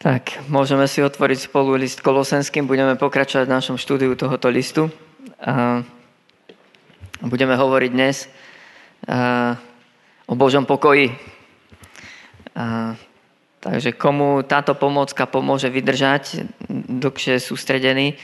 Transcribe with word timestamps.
Tak, 0.00 0.48
môžeme 0.48 0.88
si 0.88 1.04
otvoriť 1.04 1.52
spolu 1.52 1.76
list 1.76 2.00
Kolosenským, 2.00 2.64
budeme 2.64 2.96
pokračovať 2.96 3.44
v 3.44 3.52
našom 3.52 3.76
štúdiu 3.76 4.16
tohoto 4.16 4.48
listu. 4.48 4.88
A 5.44 5.84
budeme 7.20 7.52
hovoriť 7.52 7.90
dnes 7.92 8.24
o 10.24 10.34
Božom 10.40 10.64
pokoji. 10.64 11.12
Takže 13.60 13.92
komu 13.92 14.40
táto 14.40 14.72
pomocka 14.72 15.28
pomôže 15.28 15.68
vydržať 15.68 16.48
dlhšie 16.72 17.36
sústredený, 17.36 18.16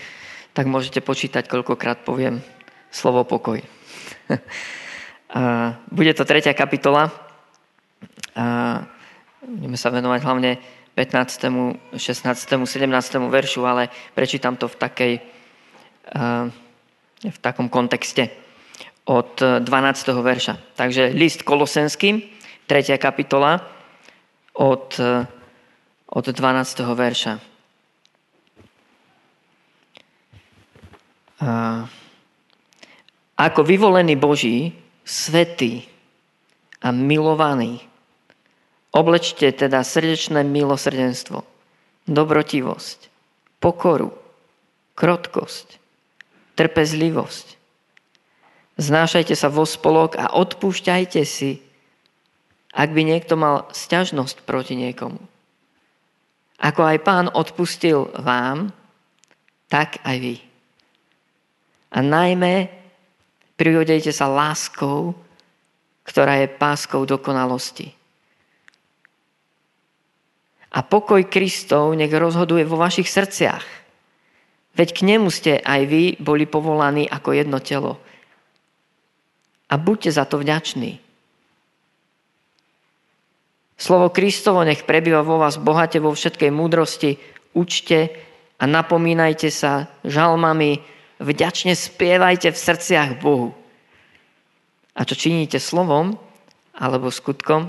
tak 0.56 0.72
môžete 0.72 1.04
počítať, 1.04 1.44
koľkokrát 1.44 2.08
poviem 2.08 2.40
slovo 2.88 3.20
pokoj. 3.28 3.60
Bude 5.92 6.12
to 6.16 6.24
tretia 6.24 6.56
kapitola. 6.56 7.12
A, 8.32 8.80
budeme 9.44 9.76
sa 9.76 9.92
venovať 9.92 10.24
hlavne 10.24 10.56
15., 10.96 11.92
16., 11.92 12.64
17. 12.64 13.28
veršu, 13.28 13.60
ale 13.68 13.92
prečítam 14.16 14.56
to 14.56 14.64
v, 14.64 14.76
takej, 14.80 15.12
eh, 15.20 16.44
v 17.20 17.38
takom 17.44 17.68
kontexte 17.68 18.32
od 19.04 19.38
12. 19.60 20.24
verša. 20.24 20.74
Takže 20.74 21.12
list 21.12 21.44
Kolosenským, 21.44 22.24
3. 22.64 22.96
kapitola, 22.96 23.60
od, 24.56 24.96
eh, 24.96 25.28
od 26.08 26.24
12. 26.32 26.96
verša. 26.96 27.56
Ako 33.36 33.60
vyvolený 33.60 34.16
Boží, 34.16 34.72
svetý 35.04 35.84
a 36.80 36.88
milovaný, 36.88 37.84
Oblečte 38.96 39.52
teda 39.52 39.84
srdečné 39.84 40.40
milosrdenstvo, 40.40 41.44
dobrotivosť, 42.08 43.12
pokoru, 43.60 44.08
krotkosť, 44.96 45.76
trpezlivosť. 46.56 47.46
Znášajte 48.80 49.36
sa 49.36 49.52
vo 49.52 49.68
spolok 49.68 50.16
a 50.16 50.32
odpúšťajte 50.32 51.22
si, 51.28 51.60
ak 52.72 52.88
by 52.92 53.02
niekto 53.04 53.36
mal 53.36 53.68
sťažnosť 53.68 54.48
proti 54.48 54.80
niekomu. 54.80 55.20
Ako 56.56 56.80
aj 56.80 56.98
pán 57.04 57.26
odpustil 57.28 58.08
vám, 58.16 58.72
tak 59.68 60.00
aj 60.08 60.16
vy. 60.20 60.36
A 61.92 62.00
najmä 62.00 62.68
prihodejte 63.60 64.12
sa 64.12 64.28
láskou, 64.28 65.12
ktorá 66.04 66.40
je 66.40 66.48
páskou 66.48 67.04
dokonalosti. 67.04 67.95
A 70.76 70.84
pokoj 70.84 71.24
Kristov 71.24 71.96
nech 71.96 72.12
rozhoduje 72.12 72.68
vo 72.68 72.76
vašich 72.76 73.08
srdciach. 73.08 73.64
Veď 74.76 74.88
k 74.92 75.00
nemu 75.08 75.32
ste 75.32 75.56
aj 75.56 75.80
vy 75.88 76.04
boli 76.20 76.44
povolaní 76.44 77.08
ako 77.08 77.32
jedno 77.32 77.64
telo. 77.64 77.96
A 79.72 79.80
buďte 79.80 80.12
za 80.12 80.28
to 80.28 80.36
vďační. 80.36 81.00
Slovo 83.76 84.12
Kristovo 84.12 84.64
nech 84.64 84.84
prebýva 84.84 85.24
vo 85.24 85.40
vás 85.40 85.56
bohate 85.56 86.00
vo 86.00 86.12
všetkej 86.12 86.52
múdrosti. 86.52 87.16
Učte 87.56 88.12
a 88.60 88.64
napomínajte 88.64 89.48
sa 89.52 89.88
žalmami, 90.04 90.80
vďačne 91.20 91.72
spievajte 91.72 92.52
v 92.52 92.58
srdciach 92.58 93.20
Bohu. 93.20 93.52
A 94.96 95.04
čo 95.04 95.16
činíte 95.16 95.60
slovom 95.60 96.16
alebo 96.72 97.12
skutkom, 97.12 97.68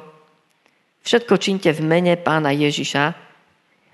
Všetko 1.07 1.39
činte 1.39 1.71
v 1.71 1.87
mene 1.87 2.19
pána 2.19 2.51
Ježiša 2.51 3.03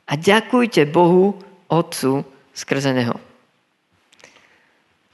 a 0.09 0.13
ďakujte 0.17 0.89
Bohu, 0.89 1.37
Otcu, 1.69 2.25
skrze 2.57 2.89
Neho. 2.89 3.13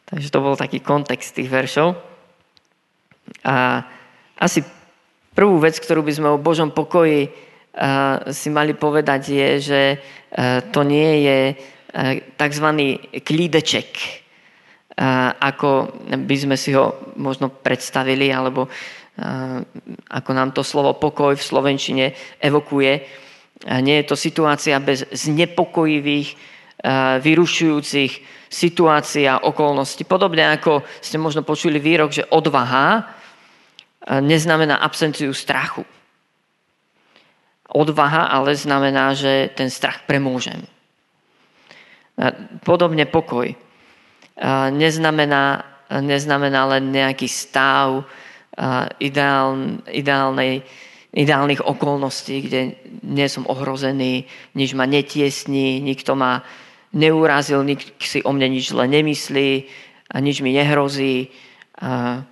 Takže 0.08 0.31
to 0.31 0.39
bol 0.39 0.55
taký 0.55 0.80
kontext 0.80 1.36
tých 1.36 1.52
veršov. 1.52 2.00
A 3.43 3.83
asi 4.39 4.64
prvú 5.36 5.59
vec, 5.59 5.76
ktorú 5.76 5.99
by 6.08 6.14
sme 6.15 6.30
o 6.32 6.39
Božom 6.39 6.71
pokoji 6.71 7.36
si 8.32 8.48
mali 8.48 8.80
povedať, 8.80 9.21
je, 9.36 9.49
že 9.59 9.82
to 10.71 10.88
nie 10.88 11.27
je 11.27 11.39
tzv. 12.39 12.67
klídeček, 13.27 13.88
ako 15.36 15.99
by 16.15 16.36
sme 16.39 16.55
si 16.55 16.71
ho 16.71 17.11
možno 17.20 17.52
predstavili, 17.52 18.32
alebo 18.32 18.71
ako 20.10 20.32
nám 20.32 20.56
to 20.56 20.64
slovo 20.64 20.96
pokoj 20.96 21.36
v 21.36 21.44
Slovenčine 21.44 22.06
evokuje. 22.40 22.92
Nie 23.84 23.96
je 24.04 24.08
to 24.08 24.16
situácia 24.16 24.80
bez 24.80 25.04
znepokojivých, 25.12 26.58
vyrušujúcich 27.20 28.12
situácií 28.48 29.28
a 29.28 29.44
okolností. 29.44 30.08
Podobne 30.08 30.56
ako 30.56 30.88
ste 31.04 31.20
možno 31.20 31.44
počuli 31.44 31.76
výrok, 31.76 32.16
že 32.16 32.24
odvaha 32.32 33.04
neznamená 34.24 34.80
absenciu 34.80 35.36
strachu. 35.36 35.84
Odvaha 37.70 38.32
ale 38.32 38.56
znamená, 38.56 39.12
že 39.14 39.52
ten 39.54 39.68
strach 39.68 40.08
premôžem. 40.08 40.64
Podobne 42.64 43.04
pokoj 43.04 43.52
neznamená, 44.72 45.68
neznamená 46.00 46.80
len 46.80 46.96
nejaký 46.96 47.28
stav, 47.28 48.08
ideál, 48.99 49.80
ideálnej, 49.89 50.61
ideálnych 51.14 51.65
okolností, 51.65 52.36
kde 52.45 52.60
nie 53.05 53.27
som 53.30 53.49
ohrozený, 53.49 54.30
nič 54.54 54.73
ma 54.77 54.86
netiesní, 54.86 55.82
nikto 55.82 56.14
ma 56.14 56.45
neurazil, 56.93 57.61
nik 57.65 57.98
si 58.02 58.21
o 58.26 58.32
mne 58.33 58.49
nič 58.49 58.73
zle 58.73 58.89
nemyslí 58.89 59.49
a 60.09 60.15
nič 60.21 60.42
mi 60.42 60.54
nehrozí. 60.54 61.30
A 61.80 62.23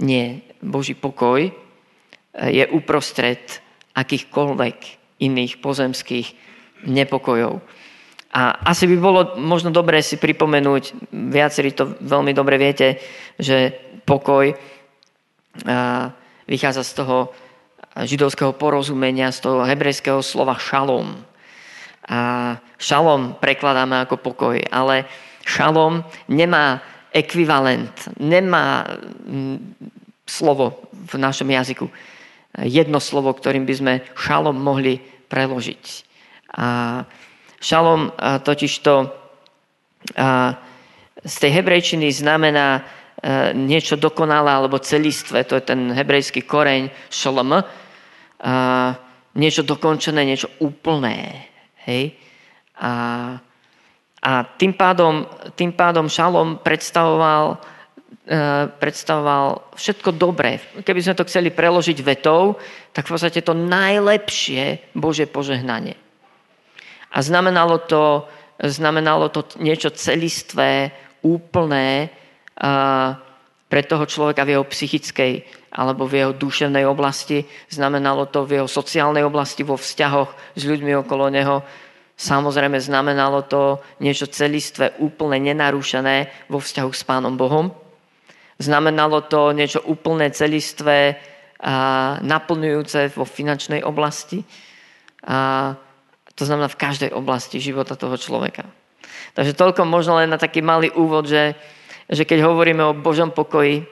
nie, 0.00 0.42
Boží 0.60 0.94
pokoj 0.94 1.50
je 2.34 2.64
uprostred 2.70 3.42
akýchkoľvek 3.94 4.76
iných 5.20 5.60
pozemských 5.60 6.26
nepokojov. 6.86 7.60
A 8.30 8.62
asi 8.62 8.86
by 8.86 8.96
bolo 9.02 9.20
možno 9.42 9.74
dobré 9.74 10.06
si 10.06 10.14
pripomenúť, 10.14 11.10
viacerí 11.10 11.74
to 11.74 11.98
veľmi 11.98 12.30
dobre 12.30 12.62
viete, 12.62 13.02
že 13.34 13.74
pokoj 14.06 14.54
vychádza 16.46 16.82
z 16.84 16.92
toho 16.94 17.16
židovského 18.06 18.54
porozumenia, 18.54 19.34
z 19.34 19.40
toho 19.40 19.66
hebrejského 19.66 20.22
slova 20.22 20.54
šalom. 20.58 21.18
A 22.10 22.20
šalom 22.78 23.38
prekladáme 23.38 24.02
ako 24.02 24.16
pokoj, 24.18 24.56
ale 24.70 25.06
šalom 25.46 26.02
nemá 26.30 26.82
ekvivalent, 27.10 28.14
nemá 28.18 28.86
mm, 29.26 29.58
slovo 30.26 30.86
v 30.94 31.14
našom 31.18 31.50
jazyku. 31.50 31.86
Jedno 32.66 32.98
slovo, 33.02 33.34
ktorým 33.34 33.66
by 33.66 33.74
sme 33.74 33.94
šalom 34.14 34.54
mohli 34.58 34.98
preložiť. 35.30 35.84
A 36.58 37.02
šalom 37.62 38.10
totižto 38.42 38.94
z 41.20 41.34
tej 41.36 41.50
hebrejčiny 41.52 42.10
znamená 42.10 42.82
niečo 43.52 44.00
dokonalé 44.00 44.48
alebo 44.48 44.80
celistvé, 44.80 45.44
to 45.44 45.60
je 45.60 45.64
ten 45.64 45.92
hebrejský 45.92 46.48
koreň 46.48 46.88
šlm, 47.12 47.52
a 48.40 48.96
niečo 49.36 49.62
dokončené, 49.62 50.24
niečo 50.24 50.48
úplné. 50.64 51.44
Hej? 51.84 52.16
A, 52.80 52.92
a 54.24 54.32
tým, 54.56 54.72
pádom, 54.72 55.28
tým 55.52 55.76
pádom 55.76 56.08
šalom 56.08 56.64
predstavoval, 56.64 57.60
e, 58.24 58.36
predstavoval 58.80 59.76
všetko 59.76 60.16
dobré. 60.16 60.56
Keby 60.80 61.00
sme 61.04 61.18
to 61.20 61.28
chceli 61.28 61.52
preložiť 61.52 61.98
vetou, 62.00 62.56
tak 62.96 63.06
v 63.06 63.12
podstate 63.12 63.44
to 63.44 63.52
najlepšie 63.52 64.96
Bože 64.96 65.28
požehnanie. 65.28 65.94
A 67.12 67.18
znamenalo 67.20 67.84
to, 67.84 68.24
znamenalo 68.56 69.28
to 69.28 69.44
niečo 69.60 69.92
celistvé, 69.92 70.96
úplné, 71.20 72.08
pre 73.70 73.82
toho 73.88 74.04
človeka 74.04 74.44
v 74.44 74.52
jeho 74.58 74.64
psychickej 74.68 75.32
alebo 75.70 76.04
v 76.04 76.20
jeho 76.20 76.32
duševnej 76.34 76.84
oblasti, 76.84 77.46
znamenalo 77.70 78.26
to 78.28 78.42
v 78.42 78.60
jeho 78.60 78.68
sociálnej 78.68 79.22
oblasti, 79.22 79.62
vo 79.62 79.78
vzťahoch 79.78 80.58
s 80.58 80.62
ľuďmi 80.66 80.92
okolo 81.00 81.30
neho. 81.30 81.62
Samozrejme 82.20 82.76
znamenalo 82.76 83.46
to 83.48 83.80
niečo 84.02 84.28
celistvé, 84.28 84.92
úplne 85.00 85.40
nenarušené 85.40 86.50
vo 86.52 86.60
vzťahu 86.60 86.90
s 86.92 87.02
Pánom 87.06 87.38
Bohom. 87.38 87.72
Znamenalo 88.60 89.24
to 89.24 89.56
niečo 89.56 89.80
úplne 89.88 90.28
celistvé 90.28 91.16
a 91.60 92.16
naplňujúce 92.20 93.16
vo 93.16 93.24
finančnej 93.24 93.80
oblasti. 93.80 94.44
A 95.24 95.72
to 96.36 96.44
znamená 96.44 96.68
v 96.68 96.80
každej 96.80 97.10
oblasti 97.16 97.56
života 97.56 97.96
toho 97.96 98.20
človeka. 98.20 98.68
Takže 99.32 99.56
toľko 99.56 99.88
možno 99.88 100.20
len 100.20 100.28
na 100.28 100.36
taký 100.36 100.60
malý 100.60 100.92
úvod, 100.92 101.28
že 101.28 101.56
že 102.10 102.26
keď 102.26 102.42
hovoríme 102.42 102.82
o 102.82 102.98
Božom 102.98 103.30
pokoji, 103.30 103.86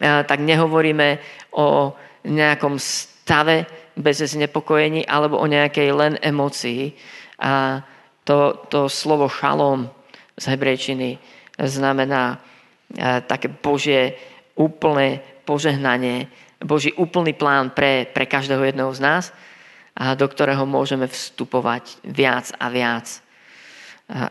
tak 0.00 0.40
nehovoríme 0.40 1.20
o 1.52 1.92
nejakom 2.24 2.80
stave 2.80 3.68
bez 3.92 4.24
znepokojení 4.24 5.04
alebo 5.04 5.36
o 5.36 5.46
nejakej 5.46 5.88
len 5.92 6.14
emócii, 6.24 6.96
A 7.38 7.82
to, 8.26 8.66
to 8.66 8.90
slovo 8.90 9.30
šalom 9.30 9.86
z 10.34 10.44
hebrejčiny 10.50 11.18
znamená 11.58 12.42
také 13.28 13.46
Božie 13.48 14.18
úplné 14.58 15.22
požehnanie, 15.46 16.26
Boží 16.58 16.90
úplný 16.98 17.32
plán 17.32 17.70
pre, 17.70 18.10
pre 18.10 18.26
každého 18.26 18.66
jedného 18.66 18.90
z 18.90 19.00
nás, 19.00 19.24
a 19.98 20.14
do 20.14 20.26
ktorého 20.26 20.66
môžeme 20.66 21.06
vstupovať 21.06 22.02
viac 22.06 22.50
a 22.58 22.66
viac. 22.70 23.22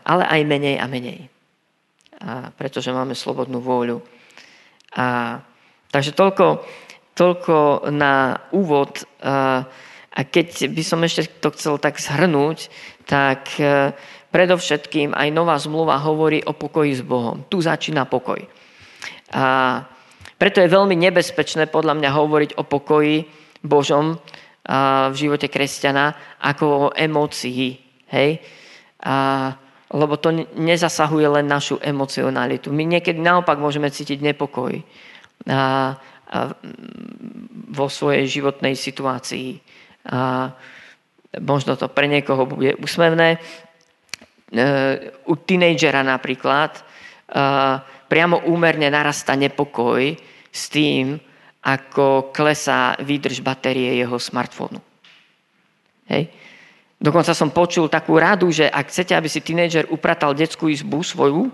Ale 0.04 0.24
aj 0.24 0.40
menej 0.48 0.76
a 0.80 0.86
menej. 0.88 1.28
A 2.18 2.50
pretože 2.54 2.90
máme 2.90 3.14
slobodnú 3.14 3.62
vôľu. 3.62 4.02
A, 4.98 5.38
takže 5.90 6.16
toľko, 6.16 6.66
toľko 7.14 7.88
na 7.94 8.42
úvod. 8.50 9.06
A, 9.22 9.62
a 10.10 10.20
keď 10.26 10.72
by 10.74 10.82
som 10.82 10.98
ešte 11.06 11.30
to 11.38 11.54
chcel 11.54 11.78
tak 11.78 12.02
zhrnúť, 12.02 12.66
tak 13.06 13.54
e, 13.62 13.94
predovšetkým 14.34 15.14
aj 15.14 15.28
nová 15.30 15.54
zmluva 15.62 16.02
hovorí 16.02 16.42
o 16.42 16.52
pokoji 16.58 16.98
s 16.98 17.02
Bohom. 17.06 17.46
Tu 17.46 17.62
začína 17.62 18.10
pokoj. 18.10 18.42
A 19.32 19.44
preto 20.38 20.62
je 20.62 20.70
veľmi 20.70 20.94
nebezpečné 20.94 21.70
podľa 21.70 21.98
mňa 21.98 22.10
hovoriť 22.14 22.50
o 22.58 22.62
pokoji 22.62 23.26
Božom 23.62 24.18
v 25.08 25.14
živote 25.16 25.48
kresťana 25.48 26.38
ako 26.44 26.64
o 26.68 26.92
emócii. 26.92 27.74
Hej? 28.12 28.38
A, 29.02 29.50
lebo 29.88 30.20
to 30.20 30.32
nezasahuje 30.56 31.40
len 31.40 31.46
našu 31.48 31.80
emocionalitu. 31.80 32.68
My 32.68 32.84
niekedy 32.84 33.20
naopak 33.20 33.56
môžeme 33.56 33.88
cítiť 33.88 34.20
nepokoj 34.20 34.76
a, 34.78 34.82
a, 35.52 35.60
vo 37.68 37.86
svojej 37.88 38.28
životnej 38.28 38.76
situácii. 38.76 39.58
A, 40.12 40.52
možno 41.40 41.76
to 41.76 41.88
pre 41.88 42.08
niekoho 42.08 42.44
bude 42.48 42.76
úsmevné, 42.80 43.40
E, 44.48 44.64
u 45.28 45.36
tínejdžera 45.36 46.00
napríklad 46.00 46.72
e, 46.72 46.82
priamo 48.08 48.48
úmerne 48.48 48.88
narastá 48.88 49.36
nepokoj 49.36 50.16
s 50.48 50.62
tým, 50.72 51.20
ako 51.60 52.32
klesá 52.32 52.96
výdrž 52.96 53.44
batérie 53.44 54.00
jeho 54.00 54.16
smartfónu. 54.16 54.80
Hej. 56.08 56.32
Dokonca 56.98 57.30
som 57.30 57.54
počul 57.54 57.86
takú 57.86 58.18
radu, 58.18 58.50
že 58.50 58.66
ak 58.66 58.90
chcete, 58.90 59.14
aby 59.14 59.30
si 59.30 59.38
tínejdžer 59.38 59.94
upratal 59.94 60.34
detskú 60.34 60.66
izbu 60.66 61.06
svoju, 61.06 61.46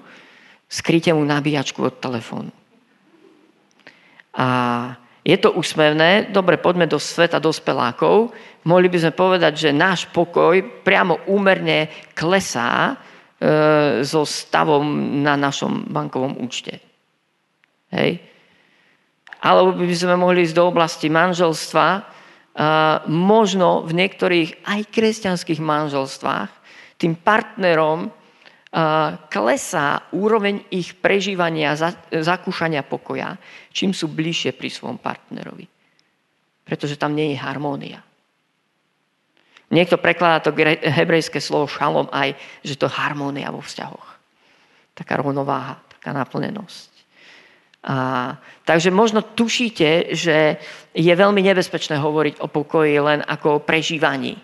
skryte 0.64 1.12
mu 1.12 1.20
nabíjačku 1.20 1.85
od 1.85 2.00
telefónu. 2.00 2.49
A 4.35 4.46
je 5.25 5.37
to 5.41 5.52
úsmevné, 5.56 6.32
dobre, 6.32 6.61
poďme 6.61 6.85
do 6.85 7.00
sveta 7.00 7.41
dospelákov. 7.41 8.32
Mohli 8.69 8.88
by 8.93 8.99
sme 9.00 9.12
povedať, 9.17 9.52
že 9.56 9.70
náš 9.73 10.05
pokoj 10.12 10.61
priamo 10.85 11.20
úmerne 11.29 11.88
klesá 12.12 12.93
e, 12.93 12.94
so 14.05 14.29
stavom 14.29 14.85
na 15.25 15.37
našom 15.37 15.88
bankovom 15.88 16.41
účte. 16.41 16.76
Hej. 17.93 18.20
Alebo 19.41 19.76
by 19.76 19.96
sme 19.96 20.17
mohli 20.17 20.44
ísť 20.44 20.56
do 20.56 20.64
oblasti 20.69 21.08
manželstva. 21.08 21.87
Možno 23.11 23.83
v 23.83 23.93
niektorých 23.99 24.62
aj 24.62 24.81
kresťanských 24.95 25.59
manželstvách 25.59 26.51
tým 27.03 27.19
partnerom 27.19 28.15
klesá 29.31 30.06
úroveň 30.15 30.62
ich 30.71 30.95
prežívania, 30.95 31.75
zakúšania 32.11 32.87
pokoja, 32.87 33.35
čím 33.75 33.91
sú 33.91 34.06
bližšie 34.11 34.55
pri 34.55 34.71
svojom 34.71 34.99
partnerovi. 35.03 35.67
Pretože 36.62 36.95
tam 36.95 37.19
nie 37.19 37.35
je 37.35 37.43
harmónia. 37.43 38.03
Niekto 39.75 39.99
prekladá 39.99 40.39
to 40.39 40.55
hebrejské 40.79 41.43
slovo 41.43 41.67
šalom 41.67 42.06
aj, 42.15 42.39
že 42.62 42.79
to 42.79 42.87
harmónia 42.87 43.51
vo 43.51 43.59
vzťahoch. 43.59 44.09
Taká 44.95 45.19
rovnováha, 45.19 45.83
taká 45.91 46.15
naplnenosť. 46.15 46.94
A, 47.84 48.40
takže 48.64 48.88
možno 48.88 49.20
tušíte, 49.20 50.16
že 50.16 50.56
je 50.96 51.12
veľmi 51.12 51.44
nebezpečné 51.44 52.00
hovoriť 52.00 52.40
o 52.40 52.48
pokoji 52.48 52.96
len 52.96 53.20
ako 53.20 53.60
o 53.60 53.64
prežívaní. 53.64 54.40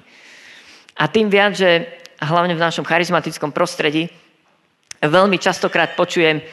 A 1.00 1.08
tým 1.08 1.32
viac, 1.32 1.56
že 1.56 1.88
hlavne 2.20 2.52
v 2.52 2.60
našom 2.60 2.84
charizmatickom 2.84 3.48
prostredí 3.48 4.12
veľmi 5.00 5.40
častokrát 5.40 5.96
počujem, 5.96 6.44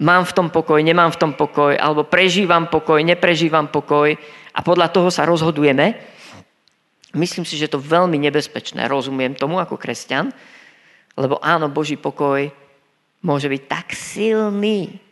mám 0.00 0.24
v 0.24 0.32
tom 0.32 0.48
pokoj, 0.48 0.80
nemám 0.80 1.12
v 1.12 1.20
tom 1.20 1.32
pokoj, 1.36 1.76
alebo 1.76 2.08
prežívam 2.08 2.72
pokoj, 2.72 3.04
neprežívam 3.04 3.68
pokoj 3.68 4.16
a 4.56 4.58
podľa 4.64 4.88
toho 4.88 5.12
sa 5.12 5.28
rozhodujeme. 5.28 5.92
Myslím 7.14 7.44
si, 7.44 7.60
že 7.60 7.68
to 7.68 7.78
veľmi 7.78 8.16
nebezpečné, 8.16 8.88
rozumiem 8.88 9.36
tomu 9.36 9.60
ako 9.60 9.76
kresťan, 9.76 10.32
lebo 11.14 11.38
áno, 11.44 11.68
Boží 11.68 12.00
pokoj 12.00 12.48
môže 13.20 13.46
byť 13.46 13.62
tak 13.68 13.92
silný 13.92 15.03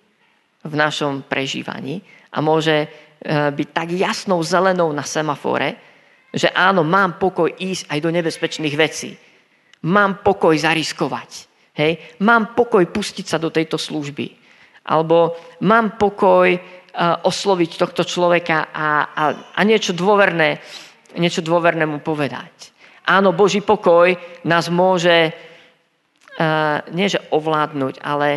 v 0.62 0.74
našom 0.74 1.26
prežívaní 1.26 2.02
a 2.32 2.38
môže 2.38 2.86
e, 2.86 2.88
byť 3.28 3.68
tak 3.74 3.88
jasnou 3.92 4.40
zelenou 4.40 4.94
na 4.94 5.02
semafore, 5.02 5.74
že 6.32 6.48
áno, 6.48 6.80
mám 6.86 7.20
pokoj 7.20 7.50
ísť 7.50 7.92
aj 7.92 7.98
do 8.00 8.10
nebezpečných 8.10 8.76
vecí. 8.78 9.12
Mám 9.84 10.24
pokoj 10.24 10.56
zariskovať. 10.56 11.30
Hej? 11.76 12.16
Mám 12.24 12.56
pokoj 12.56 12.80
pustiť 12.88 13.26
sa 13.26 13.36
do 13.36 13.52
tejto 13.52 13.76
služby. 13.76 14.40
Alebo 14.88 15.36
mám 15.62 16.00
pokoj 16.00 16.48
uh, 16.56 17.20
osloviť 17.22 17.70
tohto 17.76 18.02
človeka 18.02 18.72
a, 18.72 18.88
a, 19.12 19.24
a 19.54 19.60
niečo, 19.62 19.92
dôverné, 19.92 20.58
niečo 21.20 21.44
dôverné 21.44 21.84
mu 21.84 22.00
povedať. 22.00 22.72
Áno, 23.06 23.36
Boží 23.36 23.60
pokoj 23.60 24.14
nás 24.48 24.72
môže 24.72 25.30
uh, 25.30 26.80
nie 26.96 27.06
že 27.12 27.20
ovládnuť, 27.30 28.00
ale 28.00 28.28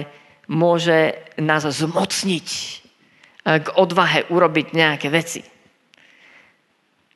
môže 0.48 1.16
nás 1.42 1.66
zmocniť 1.66 2.48
uh, 2.50 3.60
k 3.62 3.68
odvahe 3.76 4.30
urobiť 4.30 4.76
nejaké 4.76 5.08
veci. 5.10 5.42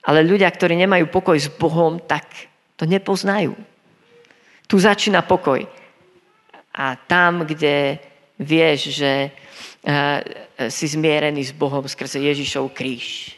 Ale 0.09 0.25
ľudia, 0.25 0.49
ktorí 0.49 0.73
nemajú 0.79 1.11
pokoj 1.11 1.37
s 1.37 1.51
Bohom, 1.51 1.99
tak 2.01 2.25
to 2.79 2.87
nepoznajú. 2.87 3.53
Tu 4.65 4.75
začína 4.79 5.21
pokoj. 5.21 5.65
A 6.73 6.95
tam, 6.95 7.43
kde 7.43 7.99
vieš, 8.39 8.95
že 8.95 9.27
eh, 9.27 10.71
si 10.71 10.85
zmierený 10.87 11.51
s 11.51 11.53
Bohom 11.53 11.83
skrze 11.83 12.23
Ježišov 12.23 12.71
kríž. 12.71 13.35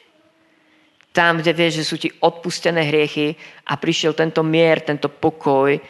Tam, 1.11 1.41
kde 1.41 1.51
vieš, 1.51 1.83
že 1.83 1.87
sú 1.89 1.95
ti 1.99 2.09
odpustené 2.21 2.87
hriechy 2.87 3.35
a 3.67 3.75
prišiel 3.75 4.15
tento 4.15 4.45
mier, 4.45 4.85
tento 4.85 5.09
pokoj 5.09 5.73
eh, 5.73 5.81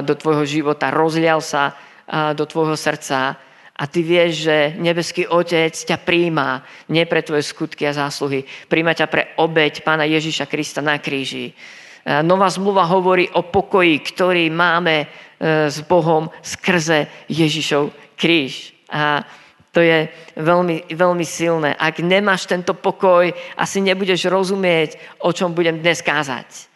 do 0.00 0.14
tvojho 0.16 0.48
života, 0.48 0.88
rozlial 0.88 1.44
sa 1.44 1.76
do 2.10 2.44
tvojho 2.44 2.76
srdca 2.76 3.36
a 3.74 3.84
ty 3.90 4.04
vieš, 4.04 4.46
že 4.46 4.56
nebeský 4.78 5.26
Otec 5.26 5.74
ťa 5.74 5.98
príjma 6.04 6.62
nie 6.92 7.02
pre 7.08 7.24
tvoje 7.24 7.42
skutky 7.42 7.88
a 7.88 7.96
zásluhy, 7.96 8.46
príjma 8.68 8.94
ťa 8.94 9.06
pre 9.10 9.22
obeď 9.40 9.82
Pána 9.82 10.06
Ježiša 10.06 10.46
Krista 10.46 10.78
na 10.78 11.00
kríži. 11.00 11.56
Nová 12.04 12.52
zmluva 12.52 12.84
hovorí 12.84 13.32
o 13.32 13.48
pokoji, 13.48 13.96
ktorý 14.04 14.52
máme 14.52 15.08
E, 15.44 15.68
s 15.68 15.82
Bohom 15.84 16.32
skrze 16.40 17.10
Ježišov 17.28 17.92
kríž. 18.16 18.72
A 18.88 19.26
to 19.74 19.84
je 19.84 20.08
veľmi, 20.38 20.88
veľmi 20.94 21.26
silné. 21.26 21.76
Ak 21.76 22.00
nemáš 22.00 22.48
tento 22.48 22.72
pokoj, 22.72 23.28
asi 23.58 23.82
nebudeš 23.84 24.30
rozumieť, 24.30 24.96
o 25.20 25.34
čom 25.34 25.52
budem 25.52 25.82
dnes 25.82 26.00
kázať. 26.00 26.70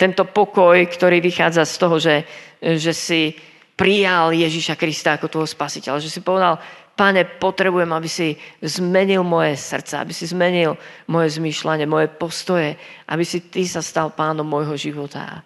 Tento 0.00 0.24
pokoj, 0.26 0.80
ktorý 0.88 1.20
vychádza 1.20 1.68
z 1.68 1.74
toho, 1.76 1.96
že, 2.00 2.16
že 2.58 2.96
si 2.96 3.36
prijal 3.80 4.36
Ježiša 4.36 4.76
Krista 4.76 5.16
ako 5.16 5.32
tvojho 5.32 5.48
spasiteľa. 5.56 6.04
Že 6.04 6.12
si 6.12 6.20
povedal, 6.20 6.60
pane, 6.92 7.24
potrebujem, 7.24 7.88
aby 7.88 8.04
si 8.12 8.36
zmenil 8.60 9.24
moje 9.24 9.56
srdce, 9.56 9.96
aby 9.96 10.12
si 10.12 10.28
zmenil 10.28 10.76
moje 11.08 11.40
zmýšľanie, 11.40 11.88
moje 11.88 12.12
postoje, 12.12 12.76
aby 13.08 13.24
si 13.24 13.48
ty 13.48 13.64
sa 13.64 13.80
stal 13.80 14.12
pánom 14.12 14.44
môjho 14.44 14.76
života. 14.76 15.40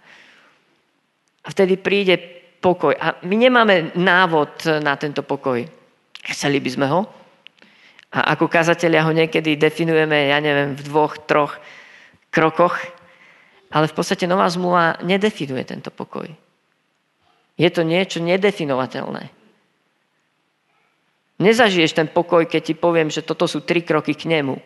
A 1.46 1.46
vtedy 1.46 1.78
príde 1.78 2.18
pokoj. 2.58 2.98
A 2.98 3.22
my 3.22 3.38
nemáme 3.38 3.94
návod 3.94 4.82
na 4.82 4.98
tento 4.98 5.22
pokoj. 5.22 5.62
Chceli 6.26 6.58
by 6.58 6.70
sme 6.74 6.86
ho. 6.90 7.06
A 8.18 8.34
ako 8.34 8.50
kazatelia 8.50 9.06
ho 9.06 9.14
niekedy 9.14 9.54
definujeme, 9.54 10.34
ja 10.34 10.42
neviem, 10.42 10.74
v 10.74 10.82
dvoch, 10.82 11.22
troch 11.22 11.54
krokoch. 12.34 12.74
Ale 13.70 13.86
v 13.86 13.94
podstate 13.94 14.26
nová 14.26 14.50
zmluva 14.50 14.98
nedefinuje 15.06 15.62
tento 15.62 15.94
pokoj. 15.94 16.43
Je 17.54 17.70
to 17.70 17.86
niečo 17.86 18.18
nedefinovateľné. 18.18 19.30
Nezažiješ 21.38 21.94
ten 21.94 22.08
pokoj, 22.10 22.46
keď 22.46 22.62
ti 22.62 22.74
poviem, 22.74 23.10
že 23.10 23.22
toto 23.22 23.46
sú 23.46 23.62
tri 23.62 23.82
kroky 23.82 24.14
k 24.14 24.30
nemu. 24.30 24.58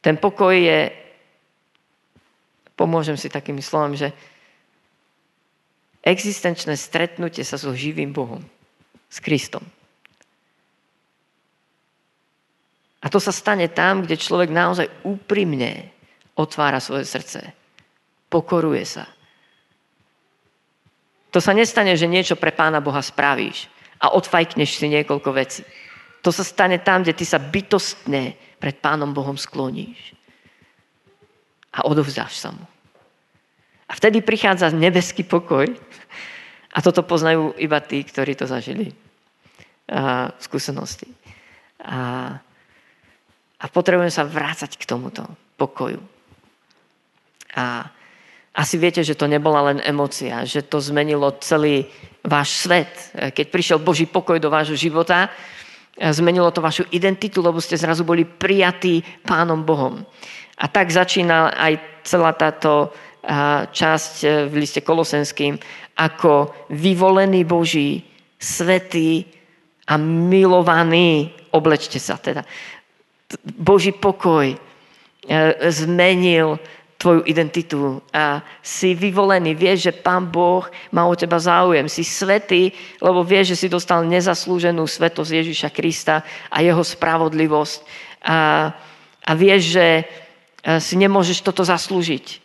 Ten 0.00 0.16
pokoj 0.16 0.52
je, 0.52 0.92
pomôžem 2.76 3.16
si 3.16 3.32
takými 3.32 3.60
slovami, 3.60 3.96
že 3.96 4.08
existenčné 6.04 6.78
stretnutie 6.78 7.42
sa 7.42 7.58
so 7.58 7.72
živým 7.72 8.12
Bohom, 8.12 8.40
s 9.08 9.18
Kristom. 9.20 9.64
A 13.02 13.06
to 13.08 13.20
sa 13.20 13.32
stane 13.34 13.68
tam, 13.70 14.02
kde 14.02 14.20
človek 14.20 14.50
naozaj 14.50 14.88
úprimne 15.04 15.92
otvára 16.36 16.80
svoje 16.80 17.04
srdce, 17.08 17.52
pokoruje 18.28 18.84
sa 18.84 19.15
To 21.36 21.44
sa 21.44 21.52
nestane, 21.52 21.92
že 22.00 22.08
niečo 22.08 22.32
pre 22.32 22.48
Pána 22.48 22.80
Boha 22.80 23.04
spravíš 23.04 23.68
a 24.00 24.08
odfajkneš 24.16 24.80
si 24.80 24.88
niekoľko 24.88 25.36
vecí. 25.36 25.60
To 26.24 26.32
sa 26.32 26.40
stane 26.40 26.80
tam, 26.80 27.04
kde 27.04 27.12
ty 27.12 27.28
sa 27.28 27.36
bytostne 27.36 28.32
pred 28.56 28.80
Pánom 28.80 29.12
Bohom 29.12 29.36
skloníš. 29.36 30.16
A 31.76 31.84
odovzdáš 31.84 32.40
sa 32.40 32.56
mu. 32.56 32.64
A 33.84 33.92
vtedy 33.92 34.24
prichádza 34.24 34.72
nebeský 34.72 35.28
pokoj. 35.28 35.68
A 36.72 36.78
toto 36.80 37.04
poznajú 37.04 37.52
iba 37.60 37.84
tí, 37.84 38.00
ktorí 38.00 38.32
to 38.32 38.48
zažili. 38.48 38.96
A, 39.92 40.32
skúsenosti. 40.40 41.12
A, 41.84 42.32
a 43.60 43.64
potrebujem 43.68 44.08
sa 44.08 44.24
vrácať 44.24 44.72
k 44.80 44.88
tomuto 44.88 45.28
pokoju. 45.60 46.00
A 47.60 47.92
asi 48.56 48.80
viete, 48.80 49.04
že 49.04 49.12
to 49.12 49.28
nebola 49.28 49.68
len 49.68 49.78
emocia, 49.84 50.48
že 50.48 50.64
to 50.64 50.80
zmenilo 50.80 51.36
celý 51.44 51.84
váš 52.24 52.64
svet. 52.64 52.88
Keď 53.12 53.46
prišiel 53.52 53.78
Boží 53.84 54.08
pokoj 54.08 54.40
do 54.40 54.48
vášho 54.48 54.74
života, 54.74 55.28
zmenilo 55.96 56.48
to 56.48 56.64
vašu 56.64 56.88
identitu, 56.88 57.44
lebo 57.44 57.60
ste 57.60 57.76
zrazu 57.76 58.00
boli 58.08 58.24
prijatí 58.24 59.04
Pánom 59.28 59.60
Bohom. 59.60 60.00
A 60.56 60.64
tak 60.72 60.88
začína 60.88 61.52
aj 61.52 62.00
celá 62.00 62.32
táto 62.32 62.96
časť 63.72 64.14
e, 64.22 64.26
v 64.46 64.54
liste 64.62 64.80
Kolosenským 64.86 65.58
ako 65.98 66.54
vyvolený 66.70 67.42
Boží, 67.42 68.04
svetý 68.38 69.26
a 69.90 69.98
milovaný. 69.98 71.34
Oblečte 71.50 71.98
sa 71.98 72.20
teda. 72.20 72.46
Boží 73.58 73.90
pokoj 73.90 74.46
e, 74.46 74.58
zmenil 75.72 76.62
tvoju 76.96 77.28
identitu 77.28 78.00
a 78.08 78.40
si 78.64 78.96
vyvolený, 78.96 79.52
vieš, 79.52 79.92
že 79.92 79.92
Pán 79.92 80.32
Boh 80.32 80.64
má 80.88 81.04
o 81.04 81.12
teba 81.12 81.36
záujem. 81.36 81.84
Si 81.92 82.00
svetý, 82.00 82.72
lebo 83.04 83.20
vieš, 83.20 83.52
že 83.52 83.66
si 83.66 83.68
dostal 83.68 84.00
nezaslúženú 84.08 84.88
svetosť 84.88 85.30
Ježiša 85.30 85.68
Krista 85.76 86.24
a 86.48 86.64
jeho 86.64 86.80
spravodlivosť. 86.80 87.78
A, 88.24 88.72
a 89.22 89.32
vieš, 89.36 89.76
že 89.76 89.86
e, 90.00 90.04
si 90.80 90.96
nemôžeš 90.96 91.44
toto 91.44 91.60
zaslúžiť. 91.60 92.40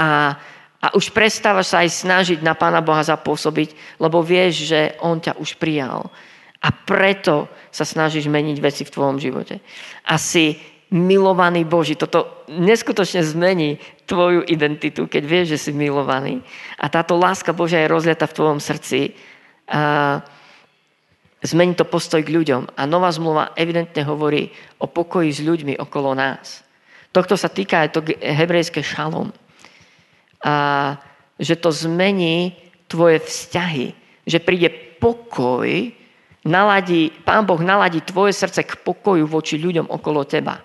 A, 0.00 0.40
a 0.80 0.86
už 0.96 1.12
prestávaš 1.12 1.76
sa 1.76 1.84
aj 1.84 1.92
snažiť 1.92 2.38
na 2.40 2.56
Pána 2.56 2.80
Boha 2.80 3.04
zapôsobiť, 3.04 4.00
lebo 4.00 4.24
vieš, 4.24 4.64
že 4.72 4.96
On 5.04 5.20
ťa 5.20 5.36
už 5.36 5.60
prijal. 5.60 6.08
A 6.64 6.72
preto 6.72 7.52
sa 7.68 7.84
snažíš 7.84 8.32
meniť 8.32 8.56
veci 8.64 8.82
v 8.88 8.94
tvojom 8.96 9.20
živote. 9.20 9.60
A 10.08 10.16
si 10.16 10.71
milovaný 10.92 11.64
Boží. 11.64 11.96
Toto 11.96 12.44
neskutočne 12.52 13.24
zmení 13.24 13.80
tvoju 14.04 14.44
identitu, 14.44 15.08
keď 15.08 15.22
vieš, 15.24 15.46
že 15.56 15.58
si 15.58 15.70
milovaný. 15.72 16.44
A 16.76 16.92
táto 16.92 17.16
láska 17.16 17.56
Božia 17.56 17.80
je 17.82 17.92
rozliata 17.92 18.28
v 18.28 18.36
tvojom 18.36 18.60
srdci. 18.60 19.16
A 19.72 20.20
zmení 21.40 21.72
to 21.72 21.88
postoj 21.88 22.20
k 22.20 22.30
ľuďom. 22.30 22.76
A 22.76 22.84
nová 22.84 23.08
zmluva 23.08 23.56
evidentne 23.56 24.04
hovorí 24.04 24.52
o 24.78 24.86
pokoji 24.86 25.32
s 25.32 25.40
ľuďmi 25.40 25.80
okolo 25.80 26.12
nás. 26.12 26.60
Tohto 27.10 27.40
sa 27.40 27.48
týka 27.48 27.80
aj 27.82 27.88
to 27.96 28.00
hebrejské 28.20 28.84
šalom. 28.84 29.32
A 30.44 30.54
že 31.40 31.56
to 31.56 31.72
zmení 31.72 32.52
tvoje 32.86 33.24
vzťahy. 33.24 33.96
Že 34.28 34.38
príde 34.44 34.68
pokoj, 35.00 35.66
naladí, 36.44 37.10
Pán 37.24 37.48
Boh 37.48 37.58
naladí 37.58 38.04
tvoje 38.04 38.36
srdce 38.36 38.62
k 38.62 38.78
pokoju 38.84 39.26
voči 39.26 39.58
ľuďom 39.58 39.88
okolo 39.88 40.28
teba. 40.28 40.62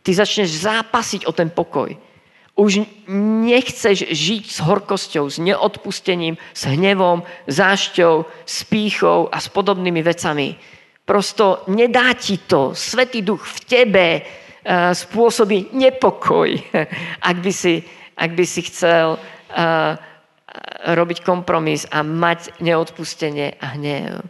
Ty 0.00 0.10
začneš 0.16 0.64
zápasiť 0.64 1.28
o 1.28 1.32
ten 1.32 1.52
pokoj. 1.52 1.92
Už 2.56 2.84
nechceš 3.46 4.12
žiť 4.12 4.44
s 4.48 4.58
horkosťou, 4.64 5.28
s 5.28 5.40
neodpustením, 5.40 6.36
s 6.52 6.62
hnevom, 6.68 7.24
zášťou, 7.48 8.24
s 8.44 8.56
pýchou 8.68 9.28
a 9.32 9.36
s 9.40 9.48
podobnými 9.48 10.00
vecami. 10.04 10.56
Prosto 11.04 11.64
nedá 11.68 12.12
ti 12.16 12.40
to. 12.40 12.72
Svetý 12.76 13.24
duch 13.24 13.44
v 13.44 13.58
tebe 13.64 14.06
uh, 14.20 14.92
spôsobí 14.92 15.72
nepokoj, 15.72 16.48
ak 17.30 17.36
by 17.40 17.52
si, 17.52 17.80
ak 18.16 18.30
by 18.36 18.44
si 18.44 18.60
chcel 18.68 19.16
uh, 19.16 19.96
robiť 20.90 21.22
kompromis 21.22 21.86
a 21.92 22.00
mať 22.02 22.60
neodpustenie 22.60 23.56
a 23.60 23.76
hnev. 23.76 24.24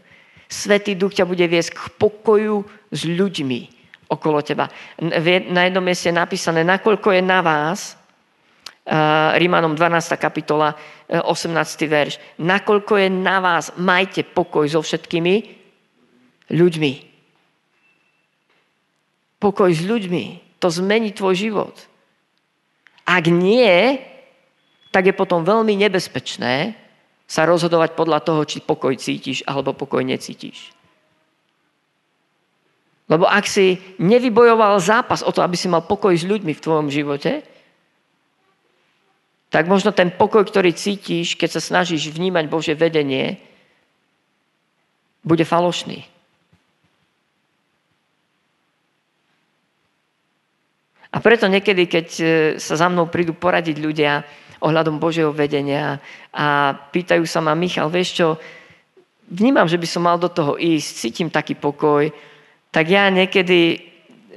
Svetý 0.51 0.99
duch 0.99 1.15
ťa 1.15 1.25
bude 1.31 1.47
viesť 1.47 1.71
k 1.75 1.81
pokoju 1.95 2.67
s 2.91 3.01
ľuďmi 3.07 3.80
okolo 4.11 4.43
teba. 4.43 4.67
Na 5.51 5.63
jednom 5.71 5.85
mieste 5.85 6.11
je 6.11 6.19
napísané, 6.19 6.67
nakoľko 6.67 7.15
je 7.15 7.23
na 7.23 7.41
vás, 7.41 8.01
Rímanom 9.39 9.79
12. 9.79 10.19
kapitola, 10.19 10.75
18. 11.07 11.55
E, 11.55 11.87
verš, 11.87 12.15
nakoľko 12.43 12.99
je 12.99 13.09
na 13.13 13.39
vás, 13.39 13.71
majte 13.79 14.27
pokoj 14.27 14.67
so 14.67 14.83
všetkými 14.83 15.35
ľuďmi. 16.51 16.93
Pokoj 19.39 19.71
s 19.71 19.83
ľuďmi. 19.87 20.25
To 20.59 20.69
zmení 20.69 21.15
tvoj 21.15 21.39
život. 21.39 21.77
Ak 23.07 23.31
nie, 23.31 24.01
tak 24.91 25.07
je 25.07 25.15
potom 25.15 25.47
veľmi 25.47 25.79
nebezpečné 25.87 26.75
sa 27.31 27.47
rozhodovať 27.47 27.95
podľa 27.95 28.27
toho, 28.27 28.43
či 28.43 28.59
pokoj 28.59 28.91
cítiš 28.99 29.47
alebo 29.47 29.71
pokoj 29.71 30.03
necítiš. 30.03 30.75
Lebo 33.11 33.27
ak 33.27 33.43
si 33.51 33.75
nevybojoval 33.99 34.79
zápas 34.79 35.27
o 35.27 35.35
to, 35.35 35.43
aby 35.43 35.59
si 35.59 35.67
mal 35.67 35.83
pokoj 35.83 36.15
s 36.15 36.23
ľuďmi 36.23 36.55
v 36.55 36.63
tvojom 36.63 36.89
živote, 36.95 37.43
tak 39.51 39.67
možno 39.67 39.91
ten 39.91 40.15
pokoj, 40.15 40.47
ktorý 40.47 40.71
cítiš, 40.71 41.35
keď 41.35 41.59
sa 41.59 41.61
snažíš 41.61 42.15
vnímať 42.15 42.47
Bože 42.47 42.79
vedenie, 42.79 43.43
bude 45.27 45.43
falošný. 45.43 46.07
A 51.11 51.19
preto 51.19 51.51
niekedy, 51.51 51.91
keď 51.91 52.07
e, 52.23 52.25
sa 52.63 52.79
za 52.79 52.87
mnou 52.87 53.11
prídu 53.11 53.35
poradiť 53.35 53.83
ľudia 53.83 54.23
ohľadom 54.63 55.03
Božieho 55.03 55.35
vedenia 55.35 55.99
a 56.31 56.71
pýtajú 56.95 57.27
sa 57.27 57.43
ma, 57.43 57.59
Michal, 57.59 57.91
vieš 57.91 58.23
čo, 58.23 58.27
vnímam, 59.27 59.67
že 59.67 59.75
by 59.75 59.89
som 59.91 60.07
mal 60.07 60.23
do 60.23 60.31
toho 60.31 60.55
ísť, 60.55 60.91
cítim 61.03 61.27
taký 61.27 61.59
pokoj, 61.59 62.07
tak 62.71 62.87
ja 62.87 63.11
niekedy, 63.11 63.83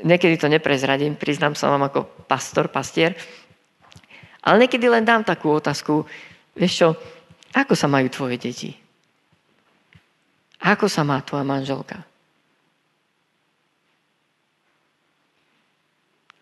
niekedy 0.01 0.35
to 0.41 0.49
neprezradím, 0.49 1.13
priznám 1.13 1.53
sa 1.53 1.69
vám 1.69 1.85
ako 1.89 2.25
pastor, 2.25 2.67
pastier, 2.67 3.13
ale 4.43 4.67
niekedy 4.67 4.89
len 4.89 5.05
dám 5.05 5.23
takú 5.23 5.53
otázku, 5.53 6.03
vieš 6.57 6.73
čo, 6.83 6.87
ako 7.53 7.77
sa 7.77 7.87
majú 7.87 8.09
tvoje 8.09 8.35
deti? 8.41 8.71
Ako 10.63 10.89
sa 10.89 11.05
má 11.05 11.21
tvoja 11.21 11.45
manželka? 11.45 12.01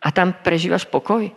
A 0.01 0.07
tam 0.09 0.33
prežívaš 0.33 0.89
pokoj? 0.89 1.29